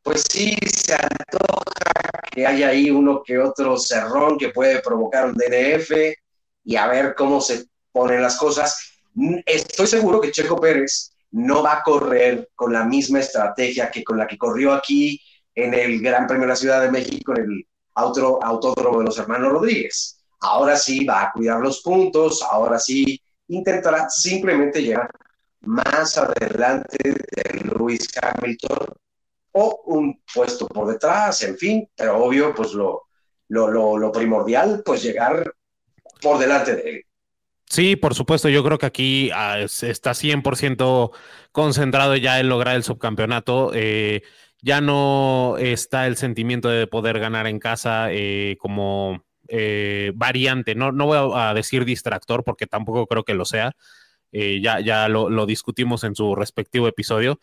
[0.02, 5.34] pues sí se antoja que haya ahí uno que otro cerrón que puede provocar un
[5.34, 5.92] DNF
[6.64, 9.02] y a ver cómo se ponen las cosas.
[9.46, 14.18] Estoy seguro que Checo Pérez no va a correr con la misma estrategia que con
[14.18, 15.20] la que corrió aquí
[15.54, 19.52] en el Gran Premio de la Ciudad de México, en el autódromo de los hermanos
[19.52, 20.18] Rodríguez.
[20.40, 25.10] Ahora sí va a cuidar los puntos, ahora sí intentará simplemente llegar
[25.62, 28.88] más adelante de Luis Hamilton
[29.54, 33.04] o un puesto por detrás, en fin, pero obvio, pues lo,
[33.48, 35.54] lo, lo, primordial, pues llegar
[36.22, 37.06] por delante de él.
[37.68, 41.12] Sí, por supuesto, yo creo que aquí ah, está 100%
[41.52, 43.72] concentrado ya en lograr el subcampeonato.
[43.74, 44.22] Eh,
[44.62, 50.92] ya no está el sentimiento de poder ganar en casa eh, como eh, variante, no,
[50.92, 53.76] no voy a, decir distractor porque tampoco creo que lo sea,
[54.32, 57.40] eh, ya, ya lo, discutimos en su respectivo episodio,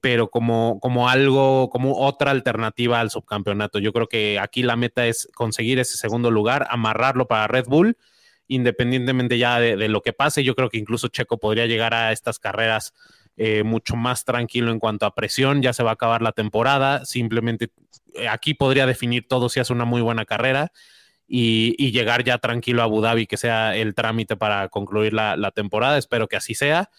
[0.00, 3.80] pero como, como algo, como otra alternativa al subcampeonato.
[3.80, 7.96] Yo creo que aquí la meta es conseguir ese segundo lugar, amarrarlo para Red Bull,
[8.46, 10.44] independientemente ya de lo que pase.
[10.44, 12.94] Yo creo que incluso Checo podría llegar a estas carreras
[13.38, 17.04] eh, mucho más tranquilo en cuanto a presión, ya se va a acabar la temporada,
[17.04, 17.70] simplemente eh,
[18.30, 20.72] aquí podría definir todo si hace una muy buena carrera
[21.26, 25.98] y, llegar ya tranquilo a Abu Dhabi, que sea el trámite para concluir la, temporada,
[25.98, 26.90] espero que así sea.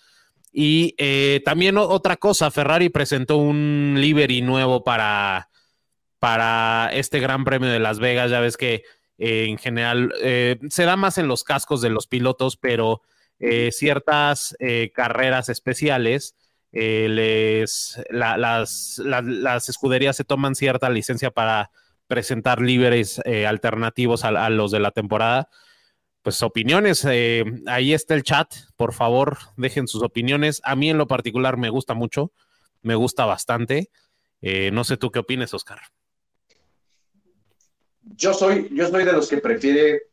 [0.52, 5.50] Y eh, también otra cosa, Ferrari presentó un livery nuevo para,
[6.20, 8.84] para este Gran Premio de Las Vegas, ya ves que
[9.20, 10.14] en general
[10.70, 13.02] se da más en los cascos de los pilotos, pero
[13.40, 16.36] eh, ciertas eh, carreras especiales,
[16.72, 21.72] eh, les, las, las, escuderías se toman cierta licencia para
[22.08, 25.50] presentar libres alternativos a, los de la temporada.
[26.22, 27.06] Pues opiniones,
[27.68, 30.62] ahí está el chat, por favor, dejen sus opiniones.
[30.64, 32.32] A mí en lo particular me gusta mucho,
[32.82, 33.90] me gusta bastante.
[34.42, 35.80] no sé tú qué opinas, Oscar.
[38.16, 40.04] Yo soy, yo soy de los que prefiere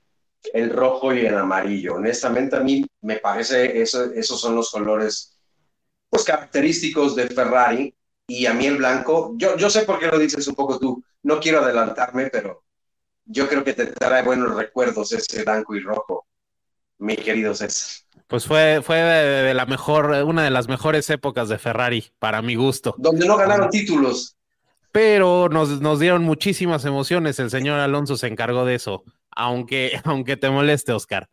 [0.52, 1.94] el rojo y el amarillo.
[1.94, 5.33] Honestamente, a mí me parece eso, esos son los colores
[6.14, 7.94] pues, característicos de Ferrari.
[8.26, 11.04] Y a mí el blanco, yo, yo sé por qué lo dices un poco tú,
[11.22, 12.62] no quiero adelantarme, pero
[13.26, 16.26] yo creo que te trae buenos recuerdos ese blanco y rojo,
[16.98, 18.06] mi querido César.
[18.26, 22.54] Pues fue, fue de, la mejor, una de las mejores épocas de Ferrari, para mi
[22.54, 22.94] gusto.
[22.96, 24.36] Donde no ganaron títulos.
[24.90, 27.38] Pero nos, nos dieron muchísimas emociones.
[27.38, 31.28] El señor Alonso se encargó de eso aunque, aunque te moleste, Oscar.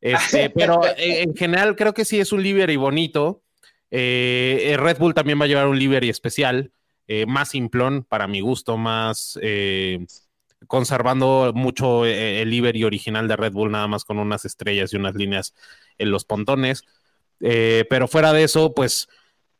[0.00, 3.42] Este, pero en general creo que sí es un livery bonito.
[3.90, 6.72] Eh, Red Bull también va a llevar un livery especial,
[7.06, 10.06] eh, más simplón para mi gusto, más eh,
[10.66, 15.14] conservando mucho el livery original de Red Bull, nada más con unas estrellas y unas
[15.14, 15.54] líneas
[15.98, 16.84] en los pontones.
[17.38, 19.08] pero fuera de eso, pues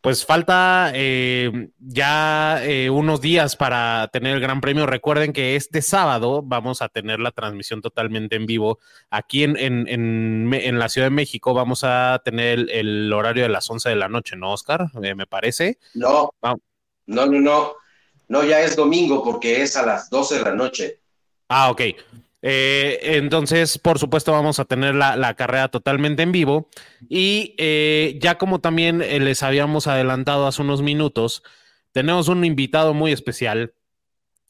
[0.01, 4.87] pues falta eh, ya eh, unos días para tener el Gran Premio.
[4.87, 8.79] Recuerden que este sábado vamos a tener la transmisión totalmente en vivo.
[9.11, 13.89] Aquí en, en, la Ciudad de México vamos a tener el, horario de las 11
[13.89, 14.87] de la noche, ¿no, Oscar?
[15.03, 15.79] Eh, me parece.
[15.95, 16.57] No, no,
[17.07, 17.73] no, no.
[18.29, 21.01] No, ya es domingo porque es a las 12 de la noche.
[21.49, 21.83] Ah, ok.
[22.42, 26.68] Eh, entonces, por supuesto, vamos a tener la, carrera totalmente en vivo.
[27.09, 31.42] Y eh, ya como también eh, les habíamos adelantado hace unos minutos,
[31.92, 33.75] tenemos un invitado muy especial,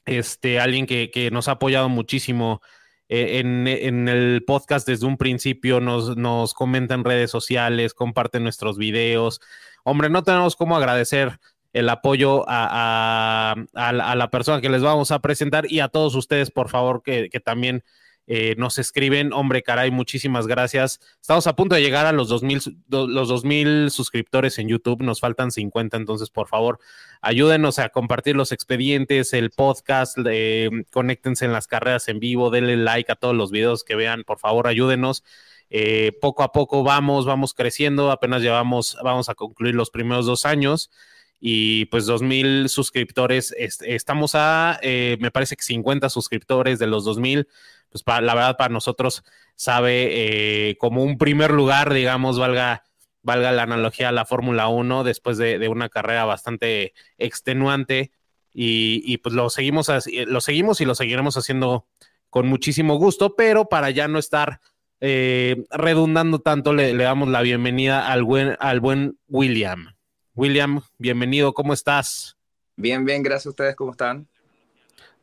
[0.04, 2.60] este, alguien que, nos ha apoyado muchísimo
[3.08, 3.68] en,
[4.08, 9.40] el podcast desde un principio, nos, nos comenta en redes sociales, comparte nuestros videos.
[9.84, 11.38] Hombre, no tenemos cómo agradecer
[11.76, 16.70] el apoyo a, la persona que les vamos a presentar y a todos ustedes, por
[16.70, 17.84] favor, que, también
[18.26, 19.34] eh, nos escriben.
[19.34, 21.00] Hombre, caray, muchísimas gracias.
[21.20, 25.02] Estamos a punto de llegar a los 2000, los 2000 suscriptores en YouTube.
[25.02, 26.78] Nos faltan 50, entonces, por favor,
[27.20, 32.78] ayúdenos a compartir los expedientes, el podcast, eh, conéctense en las carreras en vivo, denle
[32.78, 35.24] like a todos los videos que vean, por favor, ayúdenos.
[35.68, 40.46] Eh, poco a poco vamos, vamos creciendo, apenas llevamos, vamos a concluir los primeros dos
[40.46, 40.90] años
[41.40, 43.54] y pues 2000 suscriptores.
[43.56, 47.48] estamos a, eh, me parece que 50 suscriptores de los 2000.
[47.90, 52.84] Pues para, la verdad para nosotros sabe eh, como un primer lugar, digamos, valga,
[53.22, 58.12] valga la analogía a la Fórmula 1 después de, una carrera bastante extenuante.
[58.58, 59.90] Y, pues lo seguimos,
[60.26, 61.86] lo seguimos y lo seguiremos haciendo
[62.30, 64.60] con muchísimo gusto, pero para ya no estar
[65.00, 69.95] eh, redundando tanto, le, le, damos la bienvenida al buen, al buen William.
[70.36, 72.36] William, bienvenido, ¿cómo estás?
[72.76, 74.28] Bien, bien, gracias a ustedes, ¿cómo están?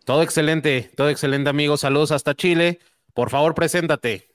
[0.06, 1.82] Todo excelente, todo excelente, amigos.
[1.82, 2.80] Saludos hasta Chile.
[3.14, 4.28] Por favor, preséntate.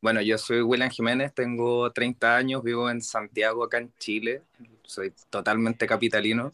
[0.00, 4.40] Bueno, yo soy William Jiménez, tengo 30 años, vivo en Santiago, acá en Chile.
[4.84, 6.50] Soy totalmente capitalino,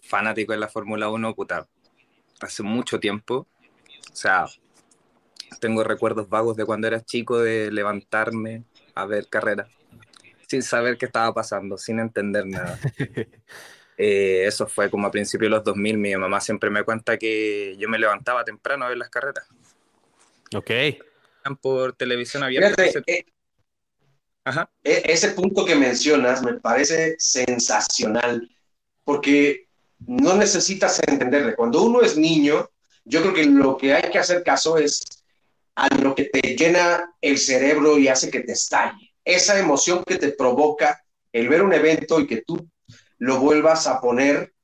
[0.00, 1.68] fanático de la Fórmula 1, puta,
[2.40, 3.46] hace mucho tiempo.
[4.10, 4.46] O sea,
[5.60, 9.68] tengo recuerdos vagos de cuando era chico de levantarme a ver carreras
[10.46, 12.78] sin saber qué estaba pasando, sin entender nada.
[13.98, 15.96] Eh, eso fue como a principios de los 2000.
[15.96, 19.46] Mi mamá siempre me cuenta que yo me levantaba temprano a ver las carreras.
[20.54, 20.70] Ok.
[21.62, 22.84] Por televisión abierta.
[22.84, 23.24] Eh,
[24.44, 24.70] Ajá.
[24.84, 28.46] E, ese punto que mencionas me parece sensacional
[29.02, 29.66] porque
[30.00, 31.56] no necesitas entenderle.
[31.56, 32.68] Cuando uno es niño,
[33.06, 35.02] yo creo que lo que hay que hacer caso es
[35.74, 40.16] a lo que te llena el cerebro y hace que te estalle esa emoción que
[40.16, 42.70] te provoca el ver un evento y que tú
[43.18, 44.54] lo vuelvas a poner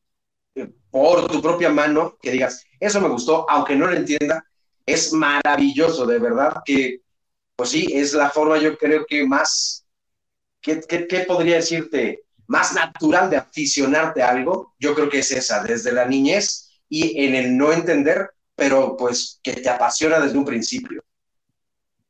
[0.54, 4.46] eh, por tu propia mano, que digas, eso me gustó, aunque no lo entienda,
[4.86, 7.00] es maravilloso, de verdad que,
[7.56, 9.84] pues sí, es la forma yo creo que más,
[10.60, 10.76] ¿qué,
[11.26, 12.22] podría decirte?
[12.46, 17.24] Más natural de aficionarte a algo, yo creo que es esa, desde la niñez y
[17.24, 21.02] en el no entender, pero pues que te apasiona desde un principio.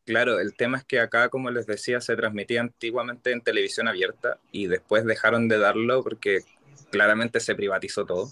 [0.04, 4.38] Claro, el tema es que acá, como les decía, se transmitía antiguamente en televisión abierta
[4.50, 6.40] y después dejaron de darlo porque
[6.90, 8.28] claramente se privatizó todo.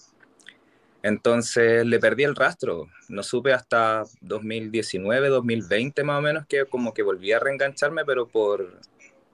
[1.02, 2.88] Entonces le perdí el rastro.
[3.08, 8.26] No supe hasta 2019, 2020 más o menos que como que volví a reengancharme, pero
[8.26, 8.80] por,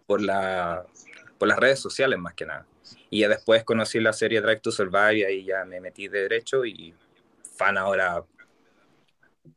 [0.06, 0.84] por, la,
[1.38, 2.66] por las redes sociales más que nada.
[3.08, 6.66] Y ya después conocí la serie Drive to Survive y ya me metí de derecho
[6.66, 6.94] y
[7.56, 8.22] fan ahora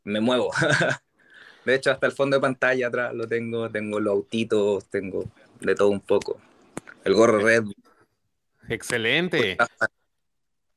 [0.04, 0.50] me muevo.
[1.64, 5.24] De hecho, hasta el fondo de pantalla atrás lo tengo, tengo los autitos, tengo
[5.60, 6.40] de todo un poco.
[7.04, 7.64] El gorro red.
[8.68, 9.56] Excelente.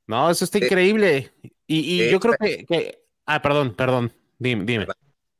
[0.07, 1.31] No, eso está increíble.
[1.67, 4.11] Y, yo creo que, Ah, perdón, perdón.
[4.37, 4.85] Dime.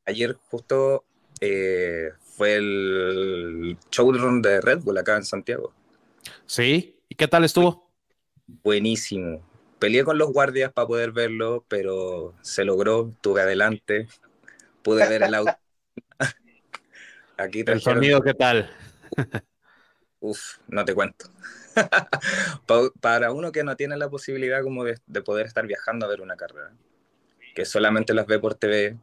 [0.06, 1.04] Ayer justo
[1.42, 5.74] eh, fue el showrun de Red Bull acá en Santiago.
[6.46, 6.98] Sí.
[7.10, 7.92] ¿Y qué tal estuvo?
[8.48, 9.42] Buenísimo.
[9.80, 14.08] Peleé con los guardias para poder verlo, pero se logró, tuve adelante
[14.84, 15.58] pude ver el auto.
[17.38, 18.70] Aquí ¿El sonido qué tal?
[20.20, 21.26] Uf, no te cuento.
[23.02, 26.36] Para uno que no tiene la posibilidad como de, poder estar viajando a ver una
[26.36, 26.72] carrera,
[27.56, 28.98] que solamente las ve por TV,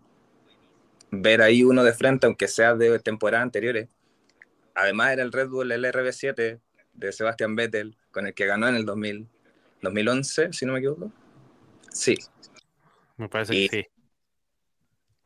[1.10, 3.88] ver ahí uno de frente, aunque sea de temporadas anteriores.
[4.74, 6.60] Además era el Red Bull, el RB7
[6.94, 9.28] de Sebastian Vettel, con el que ganó en el 2000,
[9.82, 11.12] 2011, si no me equivoco.
[11.90, 12.16] Sí.
[13.16, 13.99] Me parece que sí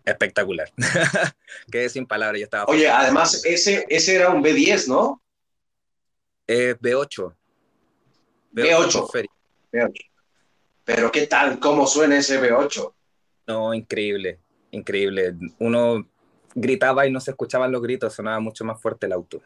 [0.04, 0.70] espectacular.
[1.70, 2.64] Quedé sin palabras, yo estaba...
[2.66, 5.22] Oye, además, ese, ese era un B10, ¿no?
[6.46, 7.34] Eh, B8.
[8.52, 9.28] B8.
[10.84, 11.58] Pero ¿qué tal?
[11.58, 12.92] ¿Cómo suena ese B8?
[13.46, 14.40] No, increíble,
[14.70, 15.34] increíble.
[15.58, 16.06] Uno
[16.54, 19.42] gritaba y no se escuchaban los gritos, sonaba mucho más fuerte el auto.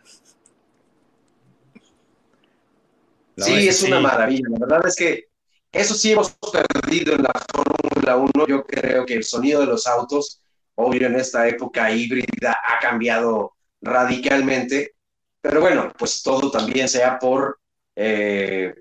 [3.37, 4.49] sí, es, una maravilla.
[4.51, 5.29] La verdad es que
[5.71, 8.47] eso sí hemos perdido en la Fórmula 1.
[8.49, 10.43] Yo creo que el sonido de los autos
[10.81, 14.95] obvio en esta época híbrida ha cambiado radicalmente,
[15.41, 17.59] pero bueno, pues todo también sea por
[17.97, 18.75] eh,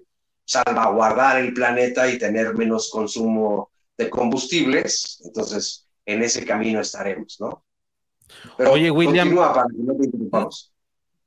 [0.45, 7.63] salvaguardar el planeta y tener menos consumo de combustibles, entonces en ese camino estaremos, ¿no?
[8.69, 9.35] Oye, William.
[9.35, 10.07] Para que no te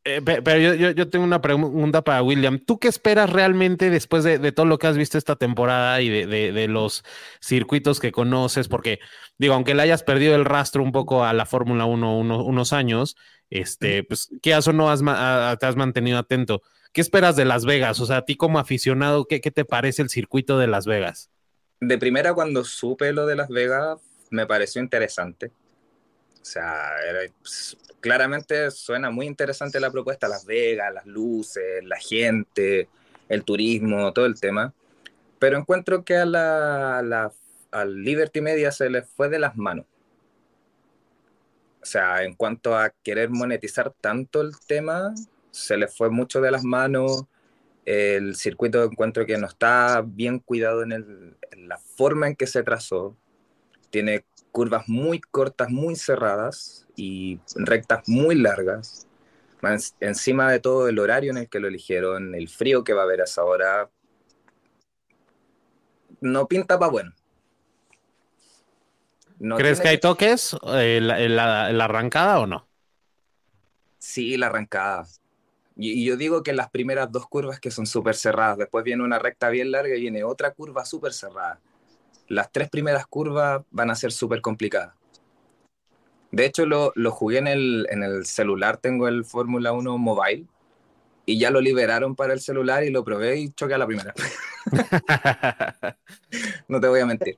[0.04, 2.58] eh, pero yo, yo, tengo una pregunta para William.
[2.58, 6.68] ¿Tú qué esperas realmente después de, todo lo que has visto esta temporada y de,
[6.68, 7.04] los
[7.40, 8.68] circuitos que conoces?
[8.68, 8.98] Porque,
[9.36, 13.16] digo, aunque le hayas perdido el rastro un poco a la Fórmula 1 unos años,
[13.50, 15.00] este, pues, ¿qué o no has,
[15.58, 16.62] te has mantenido atento?
[16.92, 18.00] ¿Qué esperas de Las Vegas?
[18.00, 21.30] O sea, a ti como aficionado, ¿qué, ¿qué te parece el circuito de Las Vegas?
[21.78, 25.50] De primera, cuando supe lo de Las Vegas, me pareció interesante.
[26.40, 26.92] O sea,
[27.40, 32.88] pues, claramente suena muy interesante la propuesta, Las Vegas, las luces, la gente,
[33.28, 34.72] el turismo, todo el tema.
[35.38, 37.32] Pero encuentro que a la,
[37.70, 39.86] al Liberty Media se le fue de las manos.
[41.82, 45.14] O sea, en cuanto a querer monetizar tanto el tema,
[45.50, 47.24] se le fue mucho de las manos
[47.86, 52.46] El circuito encuentro que no está bien cuidado en, el, en la forma en que
[52.46, 53.16] se trazó.
[53.90, 59.06] Tiene curvas muy cortas, muy cerradas y rectas muy largas.
[59.60, 63.02] Más encima de todo el horario en el que lo eligieron, el frío que va
[63.02, 63.90] a haber a esa hora,
[66.20, 67.12] no pinta para bueno.
[69.38, 72.68] No ¿Crees que hay toques en la, arrancada o no?
[73.98, 75.06] Sí, la arrancada.
[75.76, 79.18] Y, yo digo que las primeras dos curvas que son súper cerradas, después viene una
[79.18, 81.58] recta bien larga y viene otra curva súper cerrada.
[82.30, 84.94] Las tres primeras curvas van a ser súper complicadas.
[86.30, 90.46] De hecho, lo, lo jugué en el, en el, celular, tengo el Fórmula 1 Mobile,
[91.26, 94.14] y ya lo liberaron para el celular y lo probé y choqué a la primera.
[96.68, 97.36] no te voy a mentir.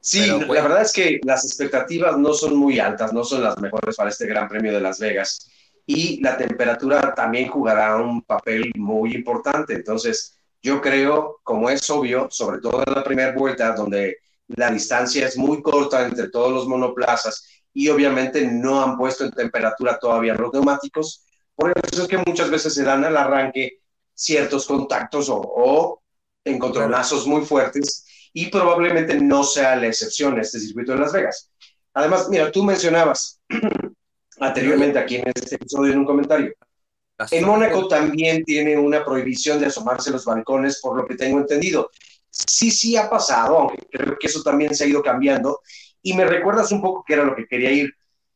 [0.00, 3.94] Sí, la verdad es que las expectativas no son muy altas, no son las mejores
[3.94, 5.48] para este Gran Premio de Las Vegas.
[5.86, 9.74] Y la temperatura también jugará un papel muy importante.
[9.74, 15.26] Entonces, yo creo, como es obvio, sobre todo en la primera vuelta, donde la distancia
[15.26, 20.34] es muy corta entre todos los monoplazas y obviamente no han puesto en temperatura todavía
[20.34, 21.24] los neumáticos.
[21.54, 23.80] Por eso es que muchas veces se dan al arranque
[24.14, 26.00] ciertos contactos o,
[26.44, 31.50] encontronazos muy fuertes y probablemente no sea la excepción este circuito de Las Vegas.
[31.94, 33.40] Además, mira, tú mencionabas
[34.40, 36.52] anteriormente aquí en este episodio en un comentario.
[37.30, 41.38] En Mónaco también tiene una prohibición de asomarse a los balcones, por lo que tengo
[41.38, 41.90] entendido
[42.32, 45.60] sí, sí ha pasado, aunque creo que eso también se ha ido cambiando.
[46.02, 47.92] Y me recuerdas un poco que era lo que quería ir,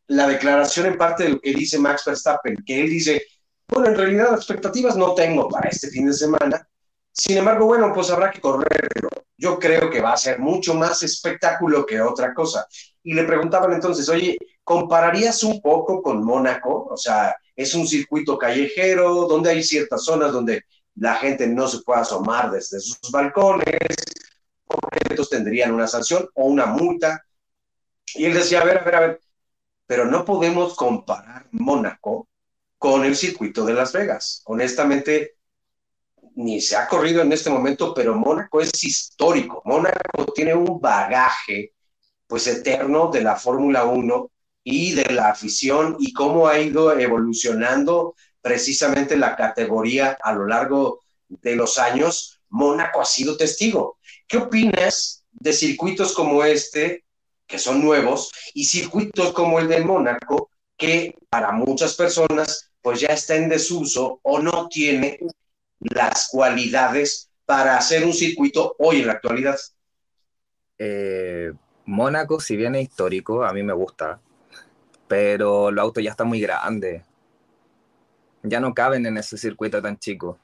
[0.08, 3.22] la declaración en parte de lo que dice Max Verstappen, que él dice,
[3.68, 6.68] bueno, en realidad expectativas no tengo para este fin de semana.
[7.10, 9.08] Sin embargo, bueno, pues habrá que correrlo.
[9.38, 12.66] Yo creo que va a ser mucho más espectáculo que otra cosa.
[13.02, 16.86] Y le preguntaban entonces, oye, ¿compararías un poco con Mónaco?
[16.90, 21.80] O sea, es un circuito callejero donde hay ciertas zonas donde la gente no se
[21.80, 23.78] puede asomar desde sus balcones,
[24.66, 27.24] porque entonces tendrían una sanción o una multa.
[28.14, 29.20] Y él decía, a ver, a ver, a ver,
[29.86, 32.28] pero no podemos comparar Mónaco
[32.78, 34.42] con el circuito de Las Vegas.
[34.46, 35.36] Honestamente,
[36.34, 39.62] ni se ha corrido en este momento, pero Mónaco es histórico.
[39.64, 41.72] Mónaco tiene un bagaje,
[42.26, 44.30] pues, eterno de la Fórmula 1
[44.68, 51.02] y de la afición y cómo ha ido evolucionando precisamente la categoría a lo largo
[51.28, 53.98] de los años, Mónaco ha sido testigo.
[54.26, 57.04] ¿Qué opinas de circuitos como este,
[57.46, 63.08] que son nuevos, y circuitos como el de Mónaco, que para muchas personas pues ya
[63.10, 65.20] está en desuso o no tiene
[65.78, 69.60] las cualidades para hacer un circuito hoy en la actualidad?
[70.76, 71.52] Eh,
[71.84, 74.20] Mónaco, si bien es histórico, a mí me gusta,
[75.08, 77.04] pero el auto ya está muy grande
[78.48, 80.38] ya no caben en ese circuito tan chico.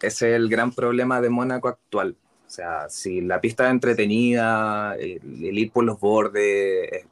[0.00, 2.16] Ese es el gran problema de Mónaco actual.
[2.46, 7.06] O sea, si la pista es entretenida, el, ir por los bordes,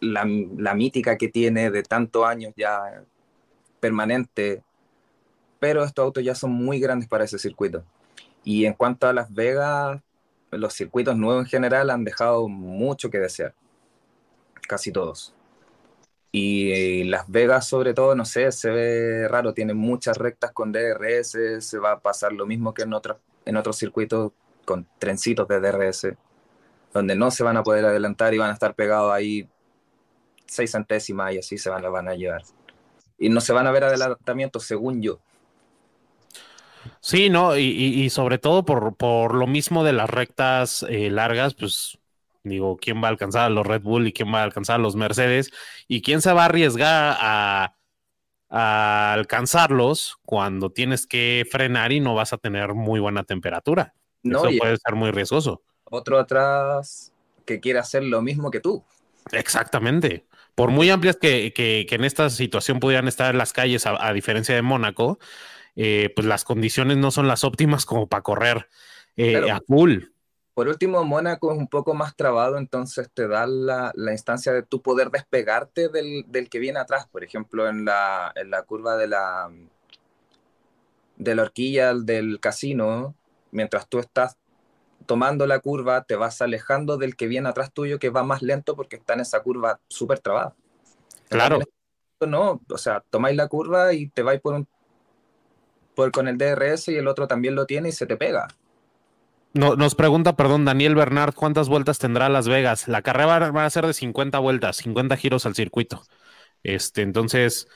[0.00, 3.04] la, la, mítica que tiene de tantos años ya
[3.80, 4.62] permanente,
[5.58, 7.84] pero estos autos ya son muy grandes para ese circuito.
[8.44, 10.00] Y en cuanto a Las Vegas,
[10.50, 13.54] los circuitos nuevos en general han dejado mucho que desear,
[14.72, 15.34] casi todos.
[16.34, 21.36] Y Las Vegas, sobre todo, no sé, se ve raro, tiene muchas rectas con DRS,
[21.60, 24.32] se va a pasar lo mismo que en, otros en otros circuitos
[24.64, 26.14] con trencitos de DRS,
[26.94, 29.46] donde no se van a poder adelantar y van a estar pegados ahí
[30.46, 32.40] seis centésimas y así se van, van a llevar.
[33.18, 35.20] Y no se van a ver adelantamientos, según yo.
[37.00, 41.98] Sí, no, y, sobre todo por, por, lo mismo de las rectas eh, largas, pues
[42.44, 44.82] Digo, ¿quién va a alcanzar a los Red Bull y quién va a alcanzar a
[44.82, 45.50] los Mercedes?
[45.86, 47.76] ¿Y quién se va a arriesgar a,
[48.48, 53.94] alcanzarlos cuando tienes que frenar y no vas a tener muy buena temperatura?
[54.22, 55.62] Eso puede ser muy riesgoso.
[55.84, 57.12] Otro atrás
[57.46, 58.84] que quiere hacer lo mismo que tú.
[59.30, 60.26] Exactamente.
[60.54, 64.62] Por muy amplias que, en esta situación pudieran estar en las calles, a, diferencia de
[64.62, 65.18] Mónaco,
[65.76, 68.68] eh, pues las condiciones no son las óptimas como para correr
[69.16, 70.11] eh, a full.
[70.54, 74.62] Por último, Mónaco es un poco más trabado, entonces te da la, la instancia de
[74.62, 77.06] tu poder despegarte del, del, que viene atrás.
[77.10, 79.50] Por ejemplo, en la, en la curva de la,
[81.16, 83.14] de la horquilla del casino,
[83.50, 84.36] mientras tú estás
[85.06, 88.76] tomando la curva, te vas alejando del que viene atrás tuyo, que va más lento
[88.76, 90.54] porque está en esa curva súper trabada.
[91.28, 91.60] Claro.
[92.20, 94.68] No, o sea, tomáis la curva y te vais por un
[95.94, 98.48] por, con el DRS y el otro también lo tiene y se te pega.
[99.54, 102.88] No, nos pregunta, perdón, Daniel Bernard, ¿cuántas vueltas tendrá Las Vegas?
[102.88, 106.02] La carrera va a ser de 50 vueltas, 50 giros al circuito.
[106.62, 107.68] Este, entonces,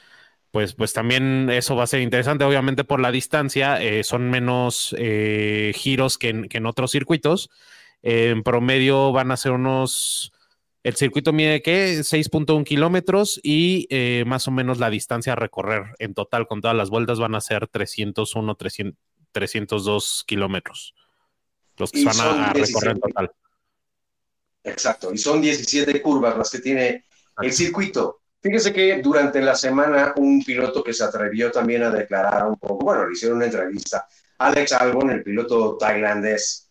[0.51, 2.45] pues, pues también eso va a ser interesante.
[2.45, 7.51] Obviamente por la distancia eh, son menos eh, giros que en, que en, otros circuitos.
[8.03, 10.33] en promedio van a ser unos...
[10.83, 15.95] El circuito mide que 6.1 kilómetros y eh, más o menos la distancia a recorrer
[15.99, 18.99] en total con todas las vueltas van a ser 301, 300,
[19.33, 20.95] 302 kilómetros.
[21.79, 23.31] Los que van a, a recorrer en total.
[24.65, 27.05] Exacto, y son 17 curvas las que tiene
[27.41, 28.21] el circuito.
[28.41, 32.85] Fíjese que durante la semana un piloto que se atrevió también a declarar un poco,
[32.85, 34.07] bueno, le hicieron una entrevista,
[34.39, 36.71] Alex Albon, el piloto tailandés,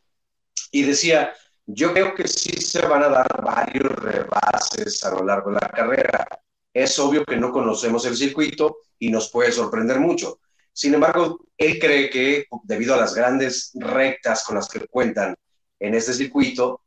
[0.72, 1.34] y decía,
[1.66, 5.70] yo creo que sí se van a dar varios rebases a lo largo de la
[5.70, 6.28] carrera.
[6.74, 10.40] Es obvio que no conocemos el circuito y nos puede sorprender mucho.
[10.76, 15.34] Sin embargo, él cree que debido a las grandes rectas con las que cuentan
[15.80, 16.82] en este circuito,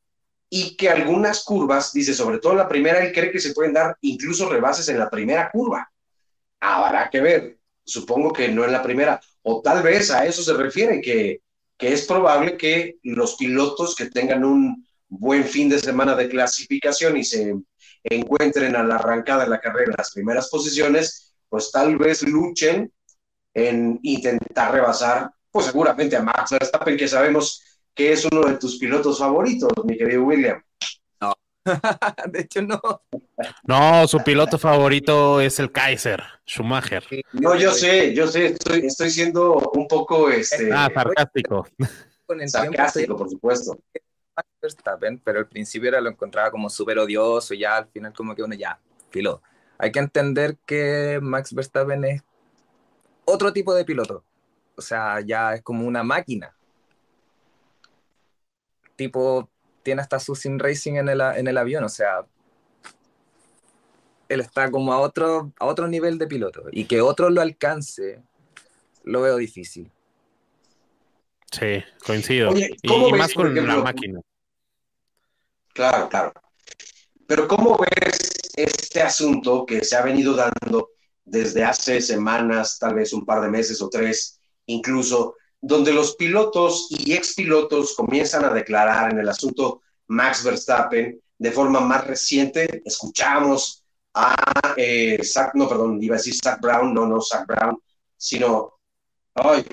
[0.50, 3.72] y que algunas curvas, dice, sobre todo en la primera, él cree que se pueden
[3.72, 5.90] dar incluso rebases en la primera curva.
[6.60, 10.52] Habrá que ver, supongo que no en la primera, o tal vez a eso se
[10.52, 11.40] refiere, que,
[11.78, 17.16] que es probable que los pilotos que tengan un buen fin de semana de clasificación
[17.16, 17.54] y se
[18.04, 22.92] encuentren a la arrancada de la carrera en las primeras posiciones, pues tal vez luchen
[23.66, 27.62] en intentar rebasar, pues seguramente a Max Verstappen, que sabemos
[27.94, 30.62] que es uno de tus pilotos favoritos, mi querido William.
[31.20, 31.34] No,
[32.26, 32.80] de hecho no.
[33.64, 37.04] No, su piloto favorito es el Kaiser, Schumacher.
[37.32, 40.72] No, yo sé, yo sé, estoy, estoy siendo un poco este.
[40.72, 41.66] Ah, sarcástico.
[42.26, 43.78] Con el sarcástico, por supuesto.
[44.60, 48.34] Verstappen, pero al principio era lo encontraba como súper odioso, y ya al final como
[48.34, 48.78] que uno ya,
[49.10, 49.42] filo.
[49.78, 52.22] Hay que entender que Max Verstappen es
[53.28, 54.24] otro tipo de piloto.
[54.76, 56.54] O sea, ya es como una máquina
[58.98, 59.48] tipo
[59.82, 62.26] tiene hasta su sim racing en el, en el avión, o sea,
[64.28, 68.20] él está como a otro, a otro nivel de piloto y que otro lo alcance,
[69.04, 69.90] lo veo difícil.
[71.50, 72.50] Sí, coincido.
[72.50, 74.20] Oye, y, y más con la máquina.
[75.72, 76.32] Claro, claro.
[77.26, 80.90] Pero ¿cómo ves este asunto que se ha venido dando
[81.30, 86.88] desde hace semanas, tal vez un par de meses o tres, incluso donde los pilotos
[86.90, 92.82] y expilotos comienzan a declarar en el asunto Max Verstappen de forma más reciente.
[92.84, 94.34] Escuchamos a
[94.76, 97.78] eh, Zach, no, perdón, iba a decir Zach Brown, no, no Zach Brown,
[98.16, 98.78] sino,
[99.34, 99.64] ay,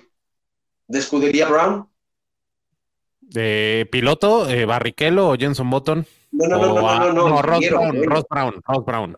[0.88, 1.88] de escudería Brown.
[3.22, 4.49] ¿De piloto?
[4.49, 6.06] Eh, ¿Barrichello o Jenson Button?
[6.32, 9.18] No, no, no, no, no, no, no, no Ross, Brown, Ross Brown, Ross Brown.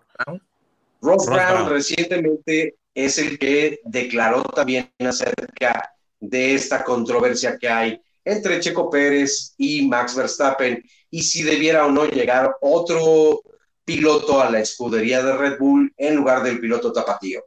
[1.02, 8.60] Ross Brown recientemente es el que declaró también acerca de esta controversia que hay entre
[8.60, 13.42] Checo Pérez y Max Verstappen y si debiera o no llegar otro
[13.86, 17.42] piloto a la escudería de Red Bull en lugar del piloto tapatío.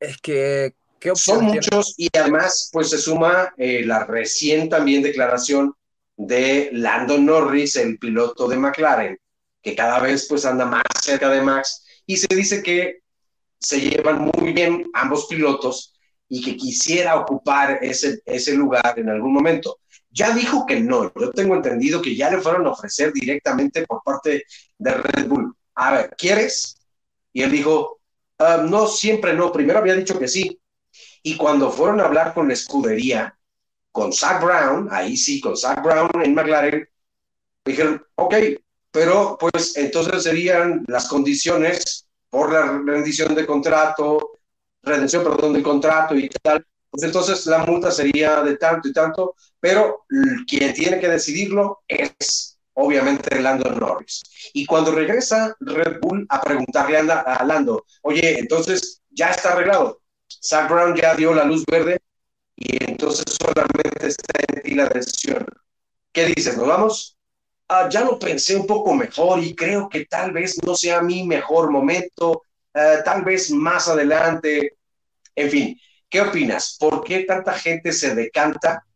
[0.00, 0.74] Es que
[1.14, 5.74] son muchos y además pues se suma eh, la recién también declaración
[6.16, 9.18] de Landon Norris, el piloto de McLaren,
[9.62, 13.00] que cada vez pues anda más cerca de Max y se dice que
[13.58, 15.94] se llevan muy bien ambos pilotos
[16.28, 19.78] y que quisiera ocupar ese, ese lugar en algún momento.
[20.10, 24.02] Ya dijo que no, yo tengo entendido que ya le fueron a ofrecer directamente por
[24.02, 24.44] parte
[24.78, 25.54] de Red Bull.
[25.74, 26.76] A ver, ¿quieres?
[27.32, 28.00] Y él dijo,
[28.38, 30.60] uh, no, siempre no, primero había dicho que sí.
[31.22, 33.36] Y cuando fueron a hablar con la escudería,
[33.90, 36.88] con Zach Brown, ahí sí, con Zach Brown en McLaren,
[37.64, 38.34] dijeron, ok,
[38.94, 44.38] pero pues entonces serían las condiciones por la rendición de contrato,
[44.84, 49.34] redención, perdón, del contrato y tal, pues entonces la multa sería de tanto y tanto,
[49.58, 50.04] pero
[50.46, 54.22] quien tiene que decidirlo es obviamente Lando Norris.
[54.52, 60.02] Y cuando regresa Red Bull a preguntarle a Lando, oye, entonces ya está arreglado,
[60.40, 61.98] Zach Brown ya dio la luz verde
[62.54, 65.44] y entonces solamente está en ti la decisión.
[66.12, 66.56] ¿Qué dices?
[66.56, 67.13] ¿Nos vamos?
[67.76, 71.24] Ah, ya lo pensé un poco mejor y creo que tal vez no sea mi
[71.24, 74.76] mejor momento, uh, tal vez más adelante.
[75.34, 76.76] En fin, ¿qué opinas?
[76.78, 78.86] ¿Por qué tanta gente se decanta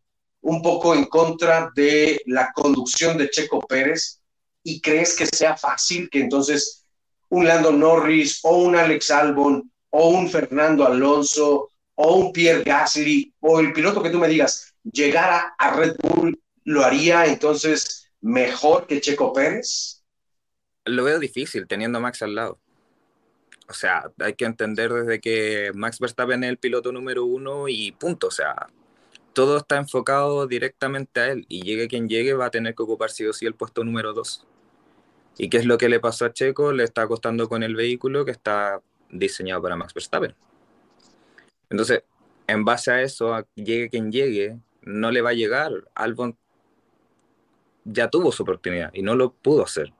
[0.42, 4.20] un poco en contra de la conducción de Checo Pérez
[4.62, 6.86] y crees que sea fácil que entonces
[7.30, 13.34] un Lando Norris o un Alex Albon o un Fernando Alonso o un Pierre Gasly
[13.40, 18.86] o el piloto que tú me digas llegara a Red Bull, lo haría entonces mejor
[18.86, 20.02] que Checo Pérez?
[20.84, 22.60] Lo veo difícil teniendo a Max al lado.
[23.68, 27.92] O sea, hay que entender desde que Max Verstappen es el piloto número uno y
[27.92, 28.28] punto.
[28.28, 28.68] O sea,
[29.34, 33.10] todo está enfocado directamente a él y llegue quien llegue va a tener que ocupar
[33.10, 34.46] sí o sí el puesto número dos.
[35.36, 36.72] ¿Y qué es lo que le pasó a Checo?
[36.72, 40.34] Le está costando con el vehículo que está diseñado para Max Verstappen.
[41.70, 42.02] Entonces,
[42.46, 45.70] en base a eso, llegue quien llegue, no le va a llegar.
[45.94, 46.36] Albon
[47.90, 49.92] ya tuvo su oportunidad y no lo pudo hacer.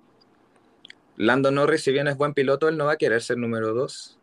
[1.16, 4.18] Lando Norris, si bien es buen piloto, él no va a querer ser número dos.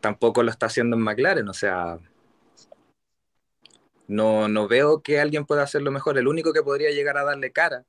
[0.00, 1.98] Tampoco lo está haciendo en McLaren, o sea,
[4.06, 6.16] no, no veo que alguien pueda hacerlo mejor.
[6.18, 7.84] El único que podría llegar a darle cara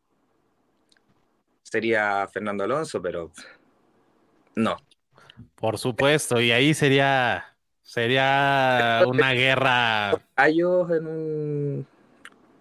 [1.62, 3.32] sería Fernando Alonso, pero
[4.55, 4.78] no.
[5.55, 10.20] Por supuesto, y ahí sería, sería una guerra.
[10.36, 11.88] Gallos en un,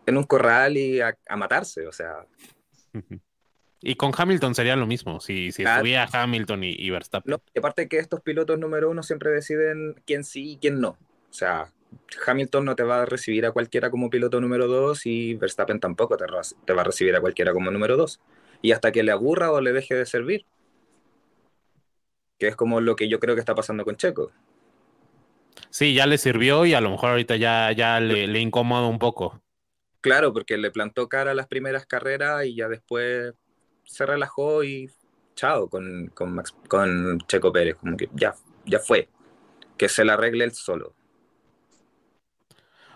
[0.09, 2.27] en un corral y a, matarse, o sea.
[3.81, 7.31] Y con Hamilton sería lo mismo, si, si estuviera Hamilton y, Verstappen.
[7.31, 10.91] No, aparte que estos pilotos número uno siempre deciden quién sí y quién no.
[11.31, 11.73] O sea,
[12.27, 16.17] Hamilton no te va a recibir a cualquiera como piloto número dos y Verstappen tampoco
[16.17, 16.25] te,
[16.65, 18.21] te va a recibir a cualquiera como número dos.
[18.63, 20.45] Y hasta que le aburra o le deje de servir.
[22.39, 24.33] Que es como lo que yo creo que está pasando con Checo.
[25.71, 28.99] Sí, ya le sirvió y a lo mejor ahorita ya, ya le, le incomoda un
[28.99, 29.41] poco.
[30.01, 33.34] Claro, porque le plantó cara a las primeras carreras y ya después
[33.84, 34.90] se relajó y
[35.34, 38.34] chao con, con, Checo Pérez, como que ya,
[38.64, 39.09] ya fue,
[39.76, 40.94] que se la arregle él solo.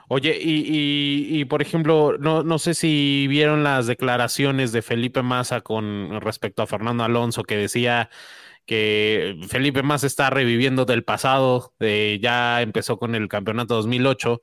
[0.08, 5.62] Oye, y, y, por ejemplo, no, no, sé si vieron las declaraciones de Felipe Massa
[5.62, 8.10] con respecto a Fernando Alonso, que decía
[8.66, 14.42] que Felipe Massa está reviviendo del pasado, ya empezó con el campeonato 2008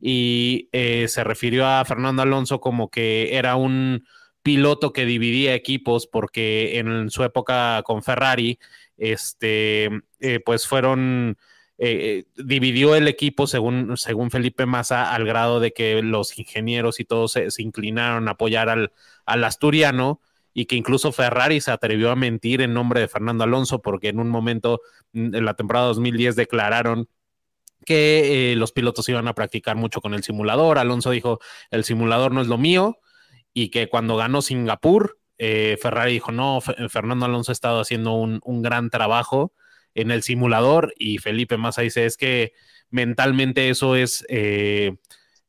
[0.00, 4.04] y eh, se refirió a Fernando Alonso como que era un,
[4.42, 8.58] piloto que dividía equipos porque en su época con Ferrari,
[8.96, 11.36] este, eh, pues fueron,
[11.78, 17.04] eh, dividió el equipo según, según Felipe Massa al grado de que los ingenieros y
[17.04, 18.92] todos se, inclinaron a apoyar al,
[19.26, 20.20] al, asturiano
[20.52, 24.20] y que incluso Ferrari se atrevió a mentir en nombre de Fernando Alonso porque en
[24.20, 24.80] un momento
[25.12, 27.08] en la temporada 2010 declararon
[27.84, 30.78] que eh, los pilotos iban a practicar mucho con el simulador.
[30.78, 32.98] Alonso dijo, el simulador no es lo mío
[33.52, 38.62] y que cuando ganó Singapur, eh, Ferrari dijo, no, Fernando Alonso ha estado haciendo un,
[38.62, 39.52] gran trabajo
[39.94, 42.52] en el simulador y Felipe Massa dice, es que
[42.90, 44.96] mentalmente eso es eh,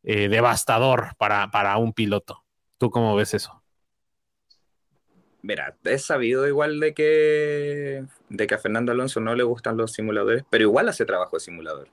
[0.04, 2.44] devastador para, para un piloto.
[2.78, 3.62] ¿Tú cómo ves eso?
[5.44, 9.92] Mira, es sabido igual de que, de que a Fernando Alonso no le gustan los
[9.92, 11.90] simuladores, pero igual hace trabajo de simulador.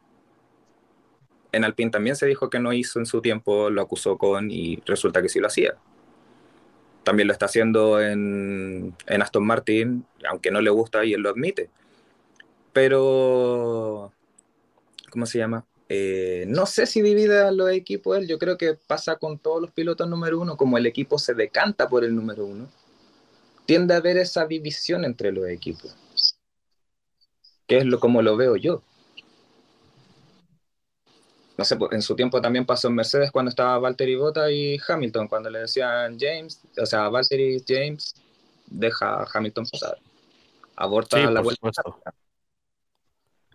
[1.53, 4.83] En Alpine también se dijo que no hizo en su tiempo, lo acusó con y
[4.87, 5.77] resulta que sí lo hacía
[7.09, 11.71] también lo está haciendo en, Aston Martin, aunque no le gusta y él lo admite.
[12.75, 14.13] Pero,
[15.11, 15.65] ¿cómo se llama?
[15.89, 19.63] Eh, no sé si divide a los equipos él, yo creo que pasa con todos
[19.63, 22.69] los pilotos número uno, como el equipo se decanta por el número uno,
[23.65, 25.97] tiende a haber esa división entre los equipos,
[27.67, 28.83] que es lo como lo veo yo
[31.59, 34.79] no sé, pues, en su tiempo también pasó en Mercedes cuando estaba Valtteri Bota y
[34.87, 38.15] Hamilton, cuando le decían James, o sea, Valtteri James,
[38.67, 39.99] deja a Hamilton pasar,
[40.77, 41.69] aborta la vuelta.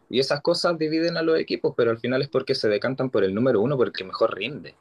[0.10, 3.24] Y esas cosas dividen a los equipos, pero al final es porque se decantan por
[3.24, 4.76] el número uno, porque mejor rinde.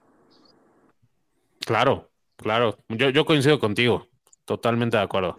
[1.65, 2.77] Claro, claro.
[2.89, 4.09] Yo, yo coincido contigo,
[4.45, 5.37] totalmente de acuerdo.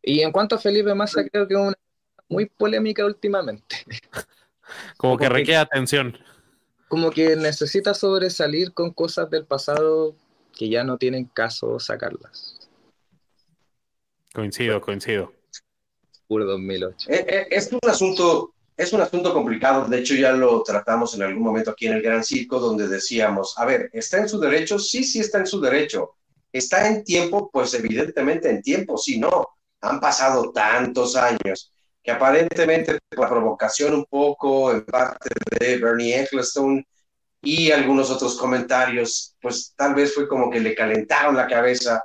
[0.00, 1.74] Y en cuanto a Felipe Massa, creo que es una
[2.28, 3.84] muy polémica últimamente.
[4.96, 6.16] Como que requiere atención
[6.88, 10.14] como que necesita sobresalir con cosas del pasado
[10.56, 12.68] que ya no tienen caso sacarlas.
[14.32, 15.32] Coincido, coincido.
[16.26, 17.10] Puro 2008.
[17.10, 19.86] Eh, eh, es un asunto, es un asunto complicado.
[19.86, 23.54] De hecho, ya lo tratamos en algún momento aquí en el Gran Circo, donde decíamos,
[23.58, 24.78] a ver, ¿está en su derecho?
[24.78, 26.14] Sí, sí está en su derecho.
[26.52, 27.50] ¿Está en tiempo?
[27.52, 29.48] Pues evidentemente en tiempo, sí, no.
[29.80, 31.73] Han pasado tantos años
[32.04, 36.86] que aparentemente la provocación un poco en parte de Bernie Ecclestone
[37.40, 42.04] y algunos otros comentarios, pues tal vez fue como que le calentaron la cabeza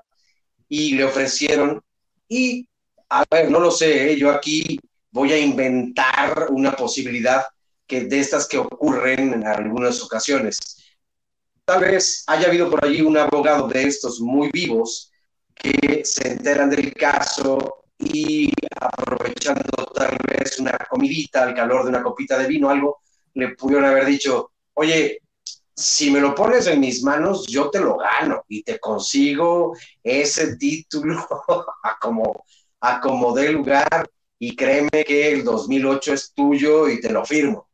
[0.69, 1.81] y le ofrecieron,
[2.29, 2.65] y
[3.09, 4.17] a ver, no lo sé, ¿eh?
[4.17, 4.79] yo aquí
[5.11, 7.43] voy a inventar una posibilidad
[7.85, 10.59] que de estas que ocurren en algunas ocasiones.
[11.65, 15.11] Tal vez haya habido por allí un abogado de estos muy vivos
[15.55, 22.01] que se enteran del caso y aprovechando tal vez una comidita, al calor de una
[22.03, 22.99] copita de vino, algo,
[23.33, 25.21] le pudieron haber dicho, oye,
[25.75, 30.57] si me lo pones en mis manos, yo te lo gano y te consigo ese
[30.57, 31.15] título
[31.83, 32.45] a como,
[32.81, 37.69] a como dé lugar y créeme que el 2008 es tuyo y te lo firmo.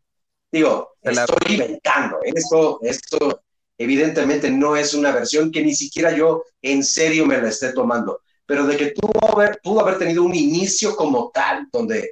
[0.52, 2.32] Digo, estoy inventando, ¿eh?
[2.36, 3.42] esto, esto
[3.78, 8.22] evidentemente no es una versión que ni siquiera yo en serio me la esté tomando
[8.46, 12.12] pero de que tuvo haber, pudo haber tenido un inicio como tal, donde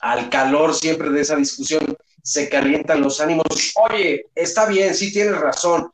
[0.00, 3.46] al calor siempre de esa discusión se calientan los ánimos.
[3.90, 5.90] Oye, está bien, sí tienes razón,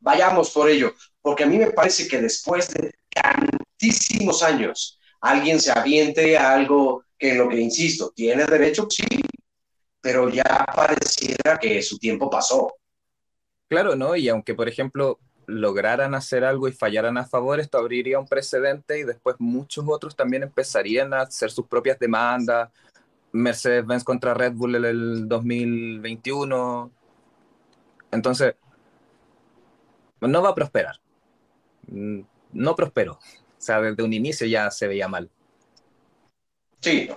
[0.00, 5.72] vayamos por ello, porque a mí me parece que después de tantísimos años, alguien se
[5.72, 9.04] aviente a algo que en lo que insisto, tiene derecho, sí,
[10.00, 12.74] pero ya pareciera que su tiempo pasó.
[13.68, 14.14] Claro, ¿no?
[14.14, 18.98] Y aunque, por ejemplo, lograran hacer algo y fallaran a favor, esto abriría un precedente
[18.98, 22.70] y después muchos otros también empezarían a hacer sus propias demandas.
[23.32, 26.90] Mercedes-Benz contra Red Bull en el 2021.
[28.12, 28.54] Entonces,
[30.20, 31.00] no va a prosperar.
[31.88, 32.20] Mm,
[32.52, 33.14] no prosperó.
[33.14, 33.20] O
[33.58, 35.30] sea, desde un inicio ya se veía mal.
[36.80, 37.08] Sí,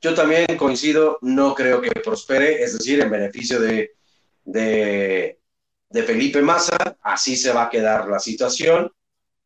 [0.00, 3.92] yo también coincido, no creo que prospere, es decir, en beneficio de,
[4.44, 5.37] de,
[5.90, 8.92] Felipe Massa, así se va a quedar la situación,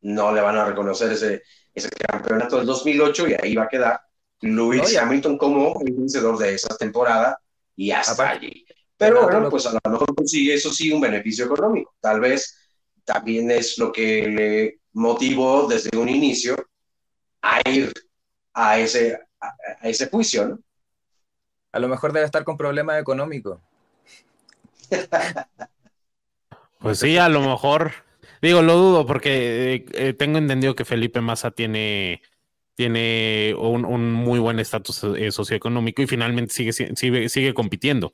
[0.02, 4.00] no le van a reconocer ese, ese campeonato del 2008 y ahí va a quedar
[4.40, 7.40] Luis Hamilton como el vencedor de esa temporada
[7.76, 8.64] y hasta allí.
[8.96, 12.58] Pero bueno, pues a lo mejor consigue eso sí un beneficio económico, tal vez
[13.04, 16.56] también es lo que le motivó desde un inicio
[17.40, 17.92] a ir
[18.52, 20.58] a ese, a, ese juicio, ¿no?
[21.72, 23.58] A lo mejor debe estar con problemas económicos.
[26.82, 27.92] pues sí, a lo mejor.
[28.40, 32.22] Digo, lo dudo porque eh, eh, tengo entendido que Felipe Massa tiene,
[32.74, 38.12] tiene un, muy buen estatus eh, socioeconómico y finalmente sigue, sigue, sigue compitiendo.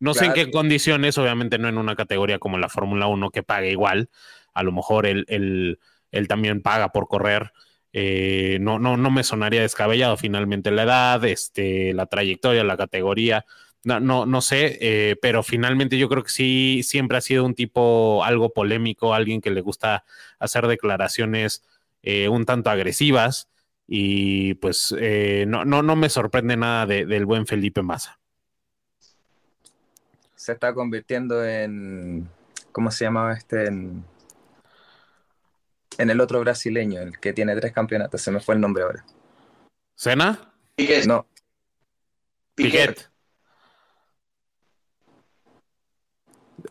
[0.00, 3.44] No sé en qué condiciones, obviamente no en una categoría como la Fórmula 1 que
[3.44, 4.10] paga igual.
[4.52, 7.52] A lo mejor él, él también paga por correr
[7.92, 13.44] eh, no, no, no me sonaría descabellado finalmente la edad, este, la trayectoria, la categoría.
[13.84, 17.54] No, no, no sé, eh, pero finalmente yo creo que sí, siempre ha sido un
[17.54, 20.04] tipo algo polémico, alguien que le gusta
[20.38, 21.64] hacer declaraciones
[22.02, 23.48] eh, un tanto agresivas
[23.86, 24.94] y pues
[25.46, 28.18] no, no, no me sorprende nada del buen Felipe Massa.
[30.34, 32.28] Se está convirtiendo en,
[32.72, 33.66] ¿cómo se llamaba este?
[33.66, 34.04] En
[35.98, 39.04] en el otro brasileño, el que tiene tres campeonatos, se me fue el nombre ahora.
[39.96, 40.54] ¿Cena?
[40.76, 41.04] Piquet.
[41.06, 41.26] No.
[42.54, 43.10] Piquet.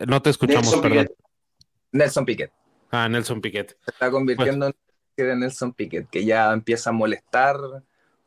[0.05, 1.07] No te escuchamos, perdón.
[1.91, 2.51] Nelson Piquet.
[2.91, 3.77] Ah, Nelson Piquet.
[3.83, 4.71] Se está convirtiendo
[5.17, 7.57] en Nelson Piquet, que ya empieza a molestar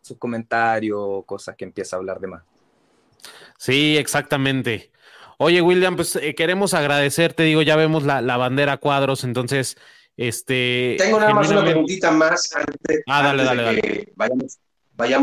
[0.00, 2.42] sus comentarios, cosas que empieza a hablar de más.
[3.58, 4.90] Sí, exactamente.
[5.38, 9.76] Oye, William, pues eh, queremos agradecerte, digo, ya vemos la, la bandera cuadros, entonces
[10.16, 14.58] este, Tengo nada más una preguntita más antes, ah, de que Vayamos,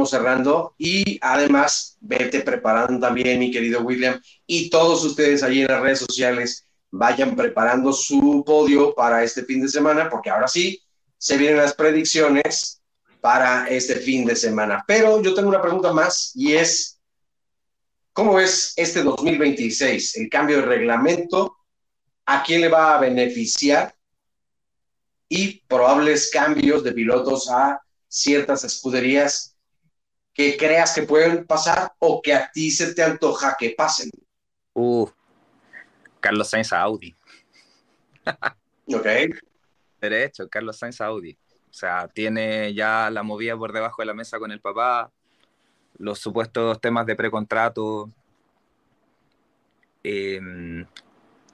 [0.05, 0.75] cerrando.
[0.77, 5.99] Y además, vete preparando también, mi querido William, y todos ustedes allí en las redes
[5.99, 10.81] sociales vayan preparando su podio para este fin de semana, porque ahora sí
[11.17, 12.81] se vienen las predicciones
[13.21, 14.83] para este fin de semana.
[14.87, 16.99] Pero yo tengo una pregunta más y es,
[18.13, 20.17] ¿cómo ves este 2026?
[20.17, 21.57] El cambio de reglamento,
[22.25, 23.97] ¿a quién le va a beneficiar?
[25.29, 29.56] y probables cambios de pilotos a ciertas escuderías
[30.37, 34.11] que creas que pueden pasar o que a ti se te antoja que pasen.
[34.73, 35.09] Uh,
[36.19, 37.15] Carlos Sainz Audi.
[38.85, 39.07] ok.
[39.99, 41.35] Derecho, Carlos Sainz Audi.
[41.71, 45.11] O sea, tiene ya la movida por debajo de la mesa con el papá,
[45.97, 48.11] los supuestos temas de precontrato.
[50.03, 50.85] Em,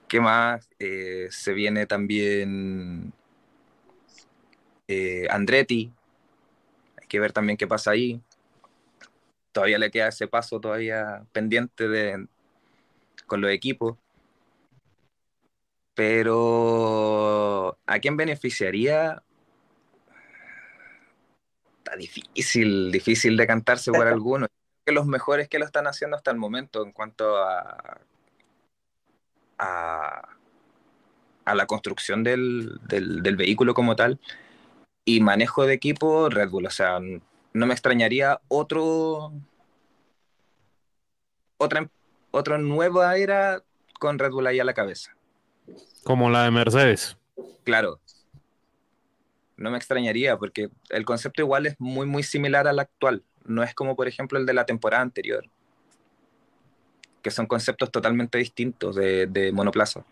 [0.09, 0.67] ¿Qué más?
[0.77, 3.13] Eh, se viene también
[4.89, 5.89] eh, Andretti,
[7.01, 8.21] hay que ver también qué pasa ahí.
[9.53, 12.27] Todavía le queda ese paso todavía pendiente de,
[13.27, 13.97] con los equipos.
[15.93, 19.21] Pero ¿a quién beneficiaría?
[21.77, 24.49] Está difícil, difícil de cantarse por algunos.
[24.85, 28.01] Que los mejores que lo están haciendo hasta el momento en cuanto a,
[29.59, 30.27] a,
[31.45, 34.19] la construcción del, del vehículo como tal,
[35.05, 36.65] y manejo de equipo Red Bull.
[36.65, 36.99] O sea,
[37.53, 39.31] no me extrañaría otro.
[41.57, 41.89] Otra,
[42.31, 43.63] otra nueva era
[43.99, 45.15] con Red Bull ahí a la cabeza.
[46.03, 47.17] Como la de Mercedes.
[47.63, 47.99] Claro.
[49.55, 53.23] No me extrañaría porque el concepto igual es muy, muy similar al actual.
[53.45, 55.45] No es como, por ejemplo, el de la temporada anterior.
[57.21, 60.03] Que son conceptos totalmente distintos de, de monoplaza.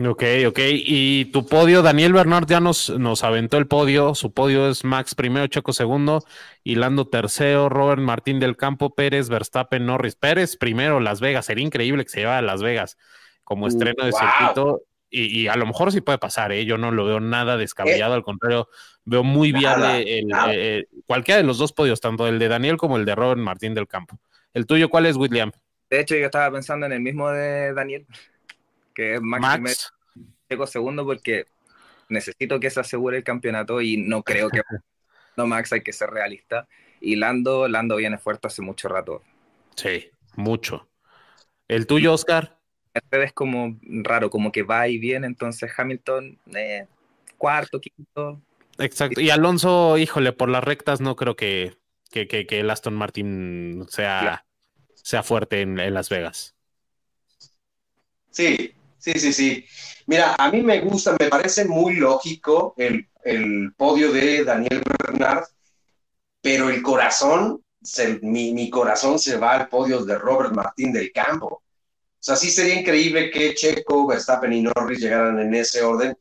[0.00, 0.58] Ok, ok.
[0.62, 4.14] Y tu podio, Daniel Bernard ya nos, nos aventó el podio.
[4.14, 6.24] Su podio es Max primero, Checo segundo,
[6.62, 10.14] y Lando tercero, Robert Martín del Campo, Pérez, Verstappen, Norris.
[10.14, 11.46] Pérez primero, Las Vegas.
[11.46, 12.96] Sería increíble que se llevara a Las Vegas
[13.42, 14.82] como uh, estreno de circuito.
[15.10, 16.66] Y, a lo mejor sí puede pasar, ¿eh?
[16.66, 18.68] yo no lo veo nada descabellado, al contrario,
[19.06, 22.98] veo muy viable el, eh, cualquiera de los dos podios, tanto el de Daniel como
[22.98, 24.20] el de Robert Martín del Campo.
[24.52, 25.50] ¿El tuyo cuál es, William?
[25.88, 28.06] De hecho, yo estaba pensando en el mismo de Daniel,
[28.98, 29.92] que es Max, Max.
[30.50, 31.46] Checo segundo, porque
[32.08, 34.60] necesito que se asegure el campeonato y no creo que
[35.36, 36.66] no Max hay que ser realista.
[37.00, 39.22] Y Lando, Lando viene fuerte hace mucho rato.
[39.76, 40.88] Sí, mucho.
[41.68, 42.58] ¿El tuyo, Oscar?
[42.92, 46.88] Mercedes como raro, como que va y viene, entonces Hamilton, eh,
[47.36, 48.42] cuarto, quinto.
[48.78, 49.20] Exacto.
[49.20, 51.76] Y Alonso, híjole, por las rectas no creo que,
[52.10, 54.42] que, que, que el Aston Martin sea, Claro.
[54.94, 56.56] sea fuerte en, en Las Vegas.
[58.30, 58.74] Sí,
[59.12, 59.64] sí, sí, sí.
[60.06, 65.44] Mira, a mí me gusta, me parece muy lógico el, el podio de Daniel Bernard,
[66.40, 67.62] pero el corazón,
[68.22, 71.46] mi, mi corazón se va al podio de Robert Martín del Campo.
[71.46, 71.62] O
[72.20, 76.16] sea, sí sería increíble que Checo, Verstappen y Norris llegaran en ese orden,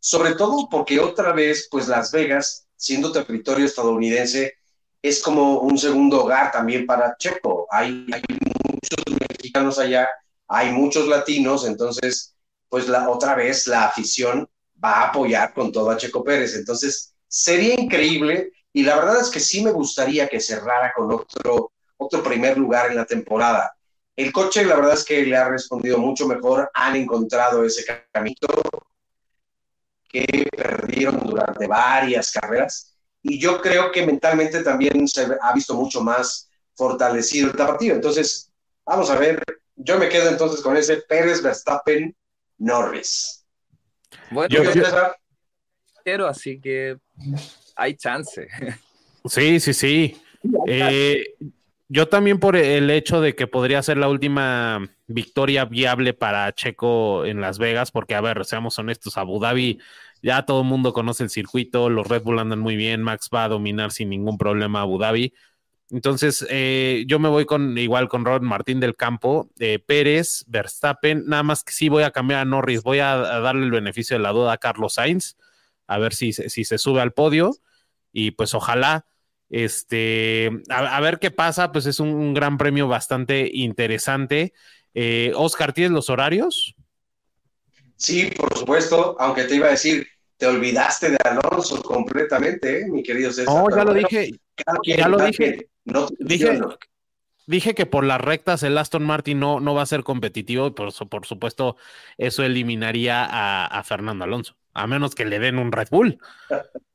[0.00, 4.54] sobre todo porque otra vez, pues Las Vegas, siendo territorio estadounidense,
[5.00, 7.66] es como un segundo hogar también para Checo.
[7.70, 10.08] Hay muchos mexicanos allá,
[10.48, 12.34] hay muchos latinos, entonces,
[12.68, 14.48] pues la otra vez la afición
[14.82, 16.54] va a apoyar con todo a Checo Pérez.
[16.56, 21.72] Entonces, sería increíble y la verdad es que sí me gustaría que cerrara con otro,
[21.96, 23.72] otro primer lugar en la temporada.
[24.16, 28.36] El coche, la verdad es que le ha respondido mucho mejor, han encontrado ese camino
[30.08, 36.00] que perdieron durante varias carreras y yo creo que mentalmente también se ha visto mucho
[36.00, 37.94] más fortalecido el partido.
[37.94, 38.50] Entonces,
[38.86, 39.42] vamos a ver,
[39.78, 42.14] yo me quedo entonces con ese Pérez, Verstappen,
[42.58, 43.46] Norris.
[44.30, 44.62] Bueno, Yo-
[46.04, 46.96] quiero, así que
[47.76, 48.48] hay chance.
[49.24, 50.22] Sí, sí, sí.
[50.66, 51.34] Eh,
[51.88, 57.26] yo también por el hecho de que podría ser la última victoria viable para Checo
[57.26, 59.80] en Las Vegas, porque a ver, seamos honestos, Abu Dhabi
[60.22, 63.44] ya todo el mundo conoce el circuito, los Red Bull andan muy bien, Max va
[63.44, 65.34] a dominar sin ningún problema Abu Dhabi.
[65.90, 71.24] Entonces, eh, yo me voy con igual con Robert Martín del Campo, eh, Pérez, Verstappen,
[71.26, 74.22] nada más que sí voy a cambiar a Norris, voy a, darle el beneficio de
[74.22, 75.36] la duda a Carlos Sainz,
[75.86, 77.56] a ver si, si se sube al podio
[78.12, 79.06] y pues ojalá,
[79.48, 84.52] este, a, ver qué pasa, pues es un, un gran premio bastante interesante.
[84.94, 86.74] Eh, Oscar, ¿tienes los horarios?
[87.96, 90.06] Sí, por supuesto, aunque te iba a decir,
[90.38, 93.52] te olvidaste de Alonso completamente, ¿eh, mi querido César.
[93.54, 94.30] No, ya Pero lo bueno, dije,
[94.82, 95.68] quien, ya lo dije.
[95.84, 96.08] No
[97.46, 100.70] Dije, que por las rectas el Aston Martin no, no va a ser competitivo y
[100.72, 101.76] por, por supuesto
[102.18, 106.18] eso eliminaría a, a Fernando Alonso, a menos que le den un Red Bull.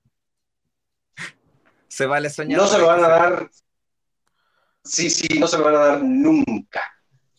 [1.87, 2.59] Se vale soñar.
[2.59, 3.49] No se lo van a dar.
[4.83, 6.81] Sí, sí, no se lo van a dar nunca.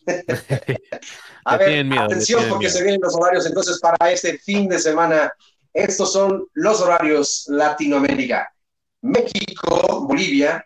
[1.46, 2.78] A ver, miedo, atención porque miedo.
[2.78, 5.32] se vienen los horarios entonces para este fin de semana.
[5.74, 8.48] Estos son los horarios Latinoamérica.
[9.02, 10.64] México, Bolivia,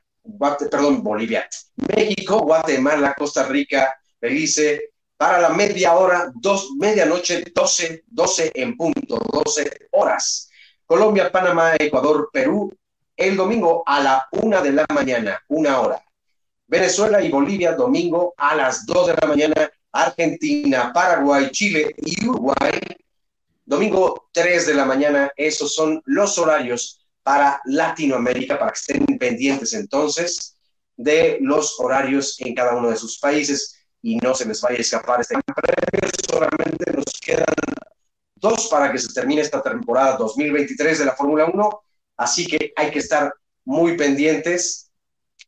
[0.70, 1.48] perdón, Bolivia.
[1.96, 9.18] México, Guatemala, Costa Rica, Belice, para la media hora, dos, medianoche, 12, 12 en punto,
[9.32, 10.50] 12 horas.
[10.84, 12.72] Colombia, Panamá, Ecuador, Perú,
[13.16, 16.02] el domingo a la una de la mañana, una hora.
[16.66, 19.70] Venezuela y Bolivia, domingo a las 2 de la mañana.
[19.90, 22.78] Argentina, Paraguay, Chile y Uruguay,
[23.68, 25.30] domingo 3 de la mañana.
[25.36, 30.56] Esos son los horarios para Latinoamérica, para que estén pendientes entonces
[30.96, 34.80] de los horarios en cada uno de sus países y no se les vaya a
[34.80, 36.10] escapar este premio.
[36.28, 37.54] Solamente nos quedan
[38.34, 41.82] dos para que se termine esta temporada 2023 de la Fórmula 1,
[42.16, 43.32] así que hay que estar
[43.64, 44.90] muy pendientes.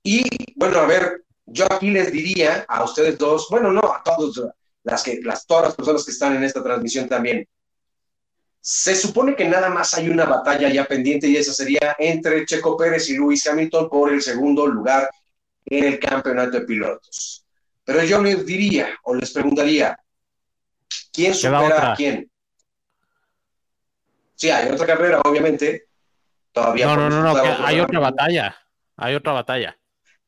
[0.02, 0.24] Y
[0.56, 4.42] bueno, a ver, yo aquí les diría a ustedes dos, bueno, no, a todos,
[4.82, 7.48] las que, las, todas las personas que están en esta transmisión también.
[8.60, 12.76] Se supone que nada más hay una batalla ya pendiente y esa sería entre Checo
[12.76, 15.08] Pérez y Lewis Hamilton por el segundo lugar
[15.64, 17.46] en el campeonato de pilotos.
[17.84, 19.98] Pero yo les diría o les preguntaría,
[21.12, 22.30] ¿quién supera a quién?
[24.34, 25.86] Sí, hay otra carrera, obviamente.
[26.52, 28.56] Todavía No, no, no, no, hay otra batalla,
[28.96, 29.78] hay otra batalla.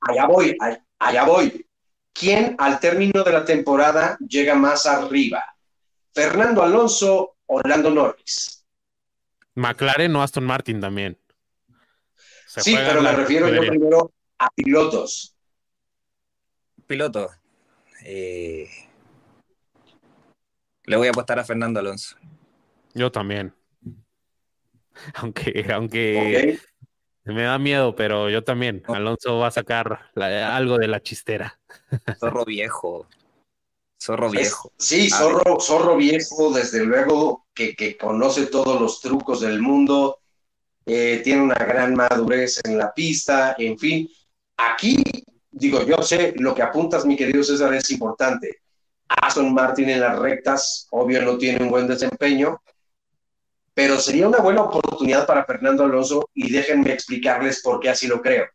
[0.00, 0.56] allá voy,
[0.98, 1.66] allá voy.
[2.12, 5.44] ¿Quién al término de la temporada llega más arriba?
[6.12, 8.64] ¿Fernando Alonso o Lando Norris?
[9.54, 11.18] McLaren o Aston Martin también.
[12.46, 15.36] Se sí, pero me refiero yo primero a pilotos.
[16.86, 17.30] Piloto.
[18.04, 18.68] eh,
[20.84, 22.16] le voy a apostar a Fernando Alonso.
[22.94, 23.54] Yo también.
[25.14, 26.58] Aunque, aunque
[27.24, 27.32] ¿ok?
[27.34, 28.82] me da miedo, pero yo también.
[28.86, 31.58] Alonso va a sacar la- algo de la chistera.
[32.18, 33.06] Zorro viejo.
[34.02, 34.72] Zorro viejo.
[34.76, 35.08] Sí,
[35.60, 40.18] zorro viejo, desde luego, que, que conoce todos los trucos del mundo.
[40.86, 44.08] eh, tiene una gran madurez en la pista, en fin.
[44.56, 44.96] Aquí,
[45.52, 48.62] digo, yo sé, lo que apuntas, mi querido César, es importante.
[49.06, 52.60] Aston Martin en las rectas, obvio, no tiene un buen desempeño,
[53.72, 58.20] pero sería una buena oportunidad para Fernando Alonso y déjenme explicarles por qué así lo
[58.20, 58.46] creo.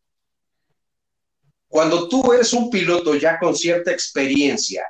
[1.70, 4.84] Cuando tú eres un piloto ya con cierta experiencia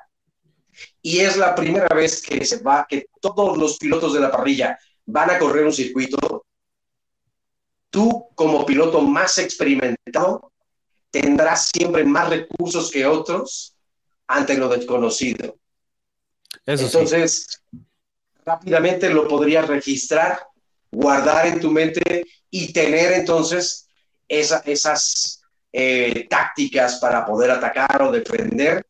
[1.08, 4.78] y es la primera vez que se va, que todos los pilotos de la parrilla
[5.06, 6.46] van a correr un circuito,
[7.90, 10.52] tú como piloto más experimentado
[11.10, 13.74] tendrás siempre más recursos que otros
[14.28, 15.56] ante lo desconocido.
[16.66, 17.62] Entonces,
[18.44, 20.46] rápidamente lo podrías registrar,
[20.92, 23.88] guardar en tu mente y tener entonces
[24.28, 25.42] esas
[25.72, 28.86] eh, tácticas para poder atacar o defender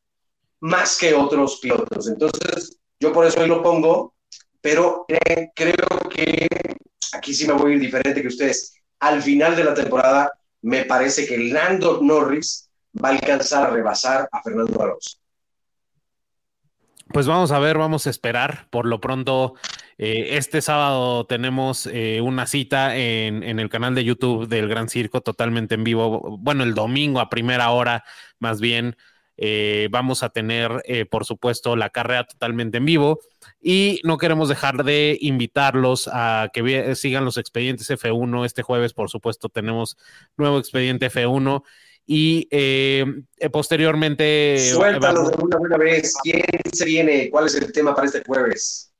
[0.62, 2.08] más que otros pilotos.
[2.08, 4.16] Entonces, yo por eso hoy lo pongo,
[4.62, 5.06] pero
[5.56, 6.48] creo que
[7.14, 8.74] aquí sí me voy a ir diferente que ustedes.
[9.00, 10.32] Al final de la temporada,
[10.62, 12.70] me parece que Lando Norris
[13.04, 15.18] va a alcanzar a rebasar a Fernando Alonso.
[17.14, 18.68] Pues vamos a ver, vamos a esperar.
[18.70, 19.54] Por lo pronto,
[19.98, 25.22] eh, este sábado tenemos eh, una cita en, el canal de YouTube del Gran Circo
[25.22, 26.38] totalmente en vivo.
[26.38, 28.04] Bueno, el domingo a primera hora,
[28.40, 28.98] más bien.
[29.38, 33.20] Eh, vamos a tener, por supuesto, la carrera totalmente en vivo
[33.62, 38.46] y no queremos dejar de invitarlos a que sigan los expedientes F1.
[38.46, 39.98] Este jueves, por supuesto, tenemos
[40.38, 41.64] nuevo expediente F1
[42.08, 43.06] y eh,
[43.38, 44.72] eh, posteriormente...
[44.72, 46.16] Suéltalo de una buena vez.
[46.24, 47.30] ¿Quién se viene?
[47.30, 48.94] ¿Cuál es el tema para este jueves?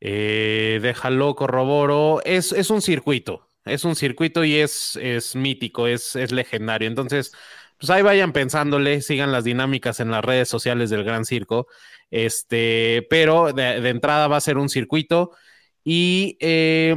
[0.00, 2.22] Eh, déjalo, corroboro.
[2.24, 3.50] Es, es un circuito.
[3.66, 6.88] Es un circuito y es, es mítico, es, es legendario.
[6.88, 7.32] Entonces,
[7.78, 11.66] pues ahí vayan pensándole, sigan las dinámicas en las redes sociales del Gran Circo.
[12.10, 15.32] Este, pero de entrada va a ser un circuito
[15.88, 16.96] y eh,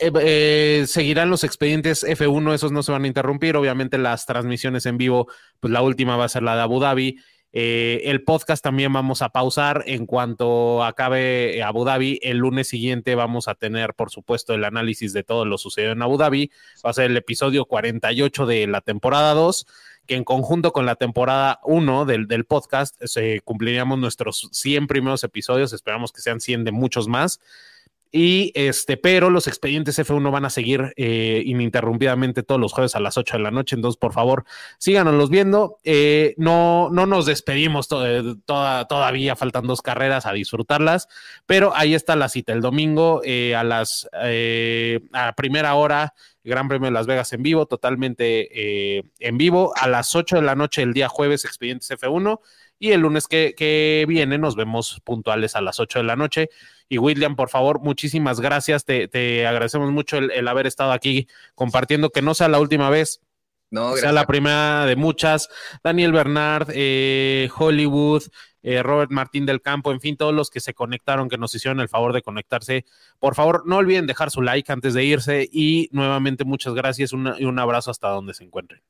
[0.00, 3.56] eh, eh, seguirán los expedientes F1, esos no se van a interrumpir.
[3.56, 5.28] Obviamente las transmisiones en vivo,
[5.60, 7.18] pues la última va a ser la de Abu Dhabi.
[7.52, 12.20] el podcast también vamos a pausar en cuanto acabe Abu Dhabi.
[12.22, 16.00] El lunes siguiente vamos a tener, por supuesto, el análisis de todo lo sucedido en
[16.00, 16.50] Abu Dhabi.
[16.86, 19.66] Va a ser el episodio 48 de la temporada 2
[20.12, 23.00] que en conjunto con la temporada 1 del, del, podcast
[23.44, 27.40] cumpliríamos nuestros 100 primeros episodios, esperamos que sean 100 de muchos más.
[28.14, 33.00] Y este, pero los expedientes F1 van a seguir eh, ininterrumpidamente todos los jueves a
[33.00, 33.74] las 8 de la noche.
[33.74, 34.44] Entonces, por favor,
[34.76, 35.78] síganos viendo.
[35.82, 41.08] Eh, no, no nos despedimos eh, todavía, faltan dos carreras a disfrutarlas,
[41.46, 46.12] pero ahí está la cita el domingo a las a primera hora.
[46.44, 50.56] Gran Premio de Las Vegas en vivo, totalmente en vivo, a las 8 de la
[50.56, 52.40] noche el día jueves, expedientes F1,
[52.80, 56.50] y el lunes que, que viene nos vemos puntuales a las 8 de la noche.
[56.92, 58.84] Y William, por favor, muchísimas gracias.
[58.84, 63.22] Te, agradecemos mucho el, haber estado aquí compartiendo, que no sea la última vez.
[63.70, 65.48] No, sea la primera de muchas.
[65.82, 68.24] Daniel Bernard, eh, Hollywood,
[68.62, 71.80] eh, Robert Martín del Campo, en fin, todos los que se conectaron, que nos hicieron
[71.80, 72.84] el favor de conectarse.
[73.18, 77.44] Por favor, no olviden dejar su like antes de irse y nuevamente muchas gracias y
[77.46, 78.82] un abrazo hasta donde se encuentren.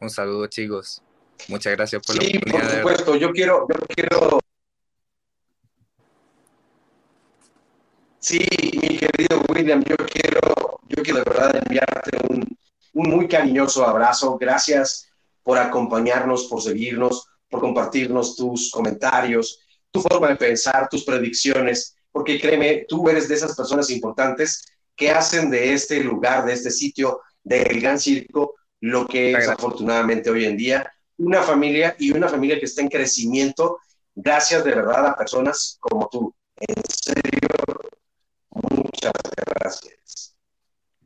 [0.00, 1.00] Un saludo, chicos.
[1.46, 2.82] Muchas gracias por la oportunidad.
[2.82, 4.40] Por supuesto, yo quiero, yo quiero
[8.22, 8.38] Sí,
[8.80, 12.56] mi querido William, yo quiero, yo quiero de verdad enviarte un,
[12.92, 14.38] muy cariñoso abrazo.
[14.38, 15.08] Gracias
[15.42, 19.58] por acompañarnos, por seguirnos, por compartirnos tus comentarios,
[19.90, 25.10] tu forma de pensar, tus predicciones, porque créeme, tú eres de esas personas importantes que
[25.10, 30.44] hacen de este lugar, de este sitio, del Gran Circo, lo que es afortunadamente hoy
[30.44, 33.78] en día una familia y una familia que está en crecimiento
[34.14, 36.34] gracias de verdad a personas como tú.
[36.56, 37.48] En serio,
[39.62, 40.36] gracias.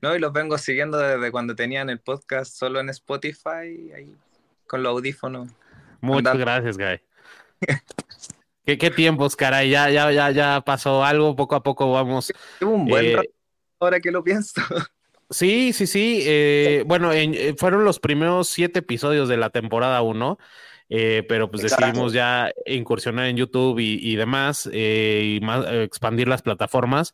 [0.02, 4.14] No, y los vengo siguiendo desde cuando tenían el podcast solo en Spotify, ahí
[4.66, 5.48] con los audífonos.
[6.00, 7.00] Muchas gracias, Guy.
[8.64, 12.32] ¿Qué, ¿Qué, tiempos, caray, ya, ya, ya, ya pasó algo, poco a poco vamos.
[12.60, 13.30] un buen eh,
[13.78, 14.60] ahora que lo pienso.
[15.28, 16.20] Sí, sí, sí.
[16.24, 20.38] Eh, bueno, eh, fueron los primeros siete episodios de la temporada 1.
[20.88, 27.12] pero pues decidimos ya incursionar en YouTube y, demás y más, expandir las plataformas.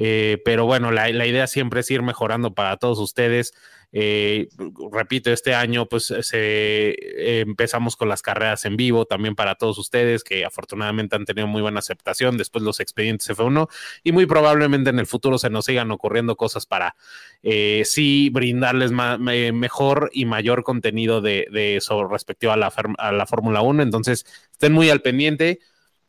[0.00, 3.52] Eh, pero bueno, la, idea siempre es ir mejorando para todos ustedes.
[3.90, 4.48] Eh,
[4.92, 10.22] repito, este año pues se, empezamos con las carreras en vivo también para todos ustedes
[10.22, 13.66] que afortunadamente han tenido muy buena aceptación después los expedientes F1
[14.04, 16.96] y muy probablemente en el futuro se nos sigan ocurriendo cosas para
[17.42, 23.26] eh, sí brindarles mejor y mayor contenido de, de sobre respectivo a la, a la
[23.26, 23.82] Fórmula 1.
[23.82, 25.60] Entonces estén muy al pendiente.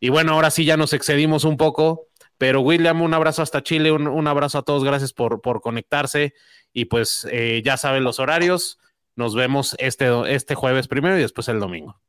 [0.01, 2.08] Y bueno, ahora sí ya nos excedimos un poco
[2.39, 6.33] Pero William, un abrazo hasta Chile, un, abrazo a todos, gracias por, por conectarse
[6.71, 8.79] y pues eh, ya saben los horarios.
[9.15, 11.99] Nos vemos este, este jueves primero y después el domingo.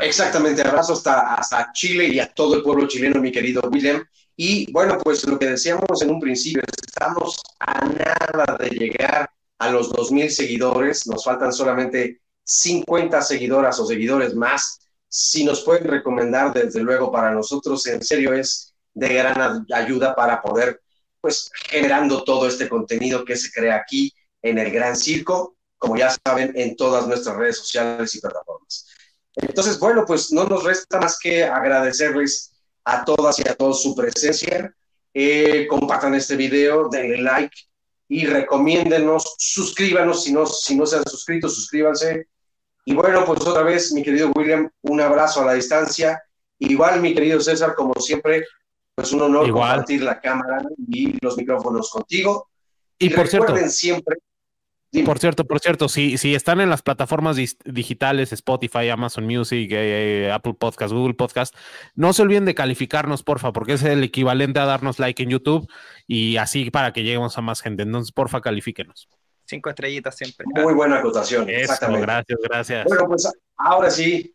[0.00, 4.02] Exactamente, abrazo hasta, hasta Chile y a todo el pueblo chileno, mi querido William.
[4.36, 9.70] Y bueno, pues lo que decíamos en un principio, estamos a nada de llegar a
[9.70, 14.81] los 2.000 seguidores, nos faltan solamente 50 seguidoras o seguidores más.
[15.14, 20.40] Si nos pueden recomendar, desde luego, para nosotros, en serio es de gran ayuda para
[20.40, 20.80] poder,
[21.20, 24.10] pues, generando todo este contenido que se crea aquí
[24.40, 28.86] en el Gran Circo, como ya saben, en todas nuestras redes sociales y plataformas.
[29.36, 32.54] Entonces, bueno, pues no nos resta más que agradecerles
[32.84, 34.74] a todas y a todos su presencia.
[35.12, 37.54] Eh, compartan este video, denle like
[38.08, 42.28] y recomiéndenos, suscríbanos si no, si no se han suscrito, suscríbanse.
[42.84, 46.22] Y bueno, pues otra vez, mi querido William, un abrazo a la distancia.
[46.58, 48.44] Igual, mi querido César, como siempre,
[48.94, 52.48] pues un honor compartir la cámara y los micrófonos contigo.
[52.98, 54.18] Y, por cierto, siempre
[55.06, 60.30] por cierto, por cierto, si, si están en las plataformas digitales, Spotify, Amazon Music, eh,
[60.30, 61.56] Apple Podcast, Google Podcast,
[61.94, 65.66] no se olviden de calificarnos, porfa, porque es el equivalente a darnos like en YouTube
[66.06, 67.84] y así para que lleguemos a más gente.
[67.84, 69.08] Entonces, porfa, califíquenos.
[69.52, 70.46] Cinco estrellitas siempre.
[70.46, 71.46] Muy buena acotación.
[71.50, 72.06] exactamente.
[72.06, 72.86] Gracias, gracias.
[72.86, 74.34] Bueno, pues ahora sí,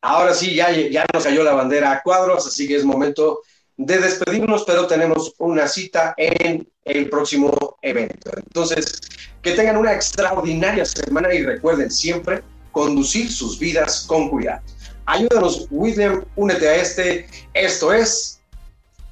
[0.00, 3.38] ahora sí, ya, ya nos cayó la bandera a cuadros, así que es momento
[3.76, 8.32] de despedirnos, pero tenemos una cita en el próximo evento.
[8.36, 9.00] Entonces,
[9.40, 14.60] que tengan una extraordinaria semana y recuerden siempre conducir sus vidas con cuidado.
[15.04, 17.28] Ayúdanos, William, únete a este.
[17.54, 18.40] Esto es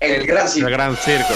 [0.01, 0.67] El Gran Circo.
[0.67, 1.35] El Gran Circo.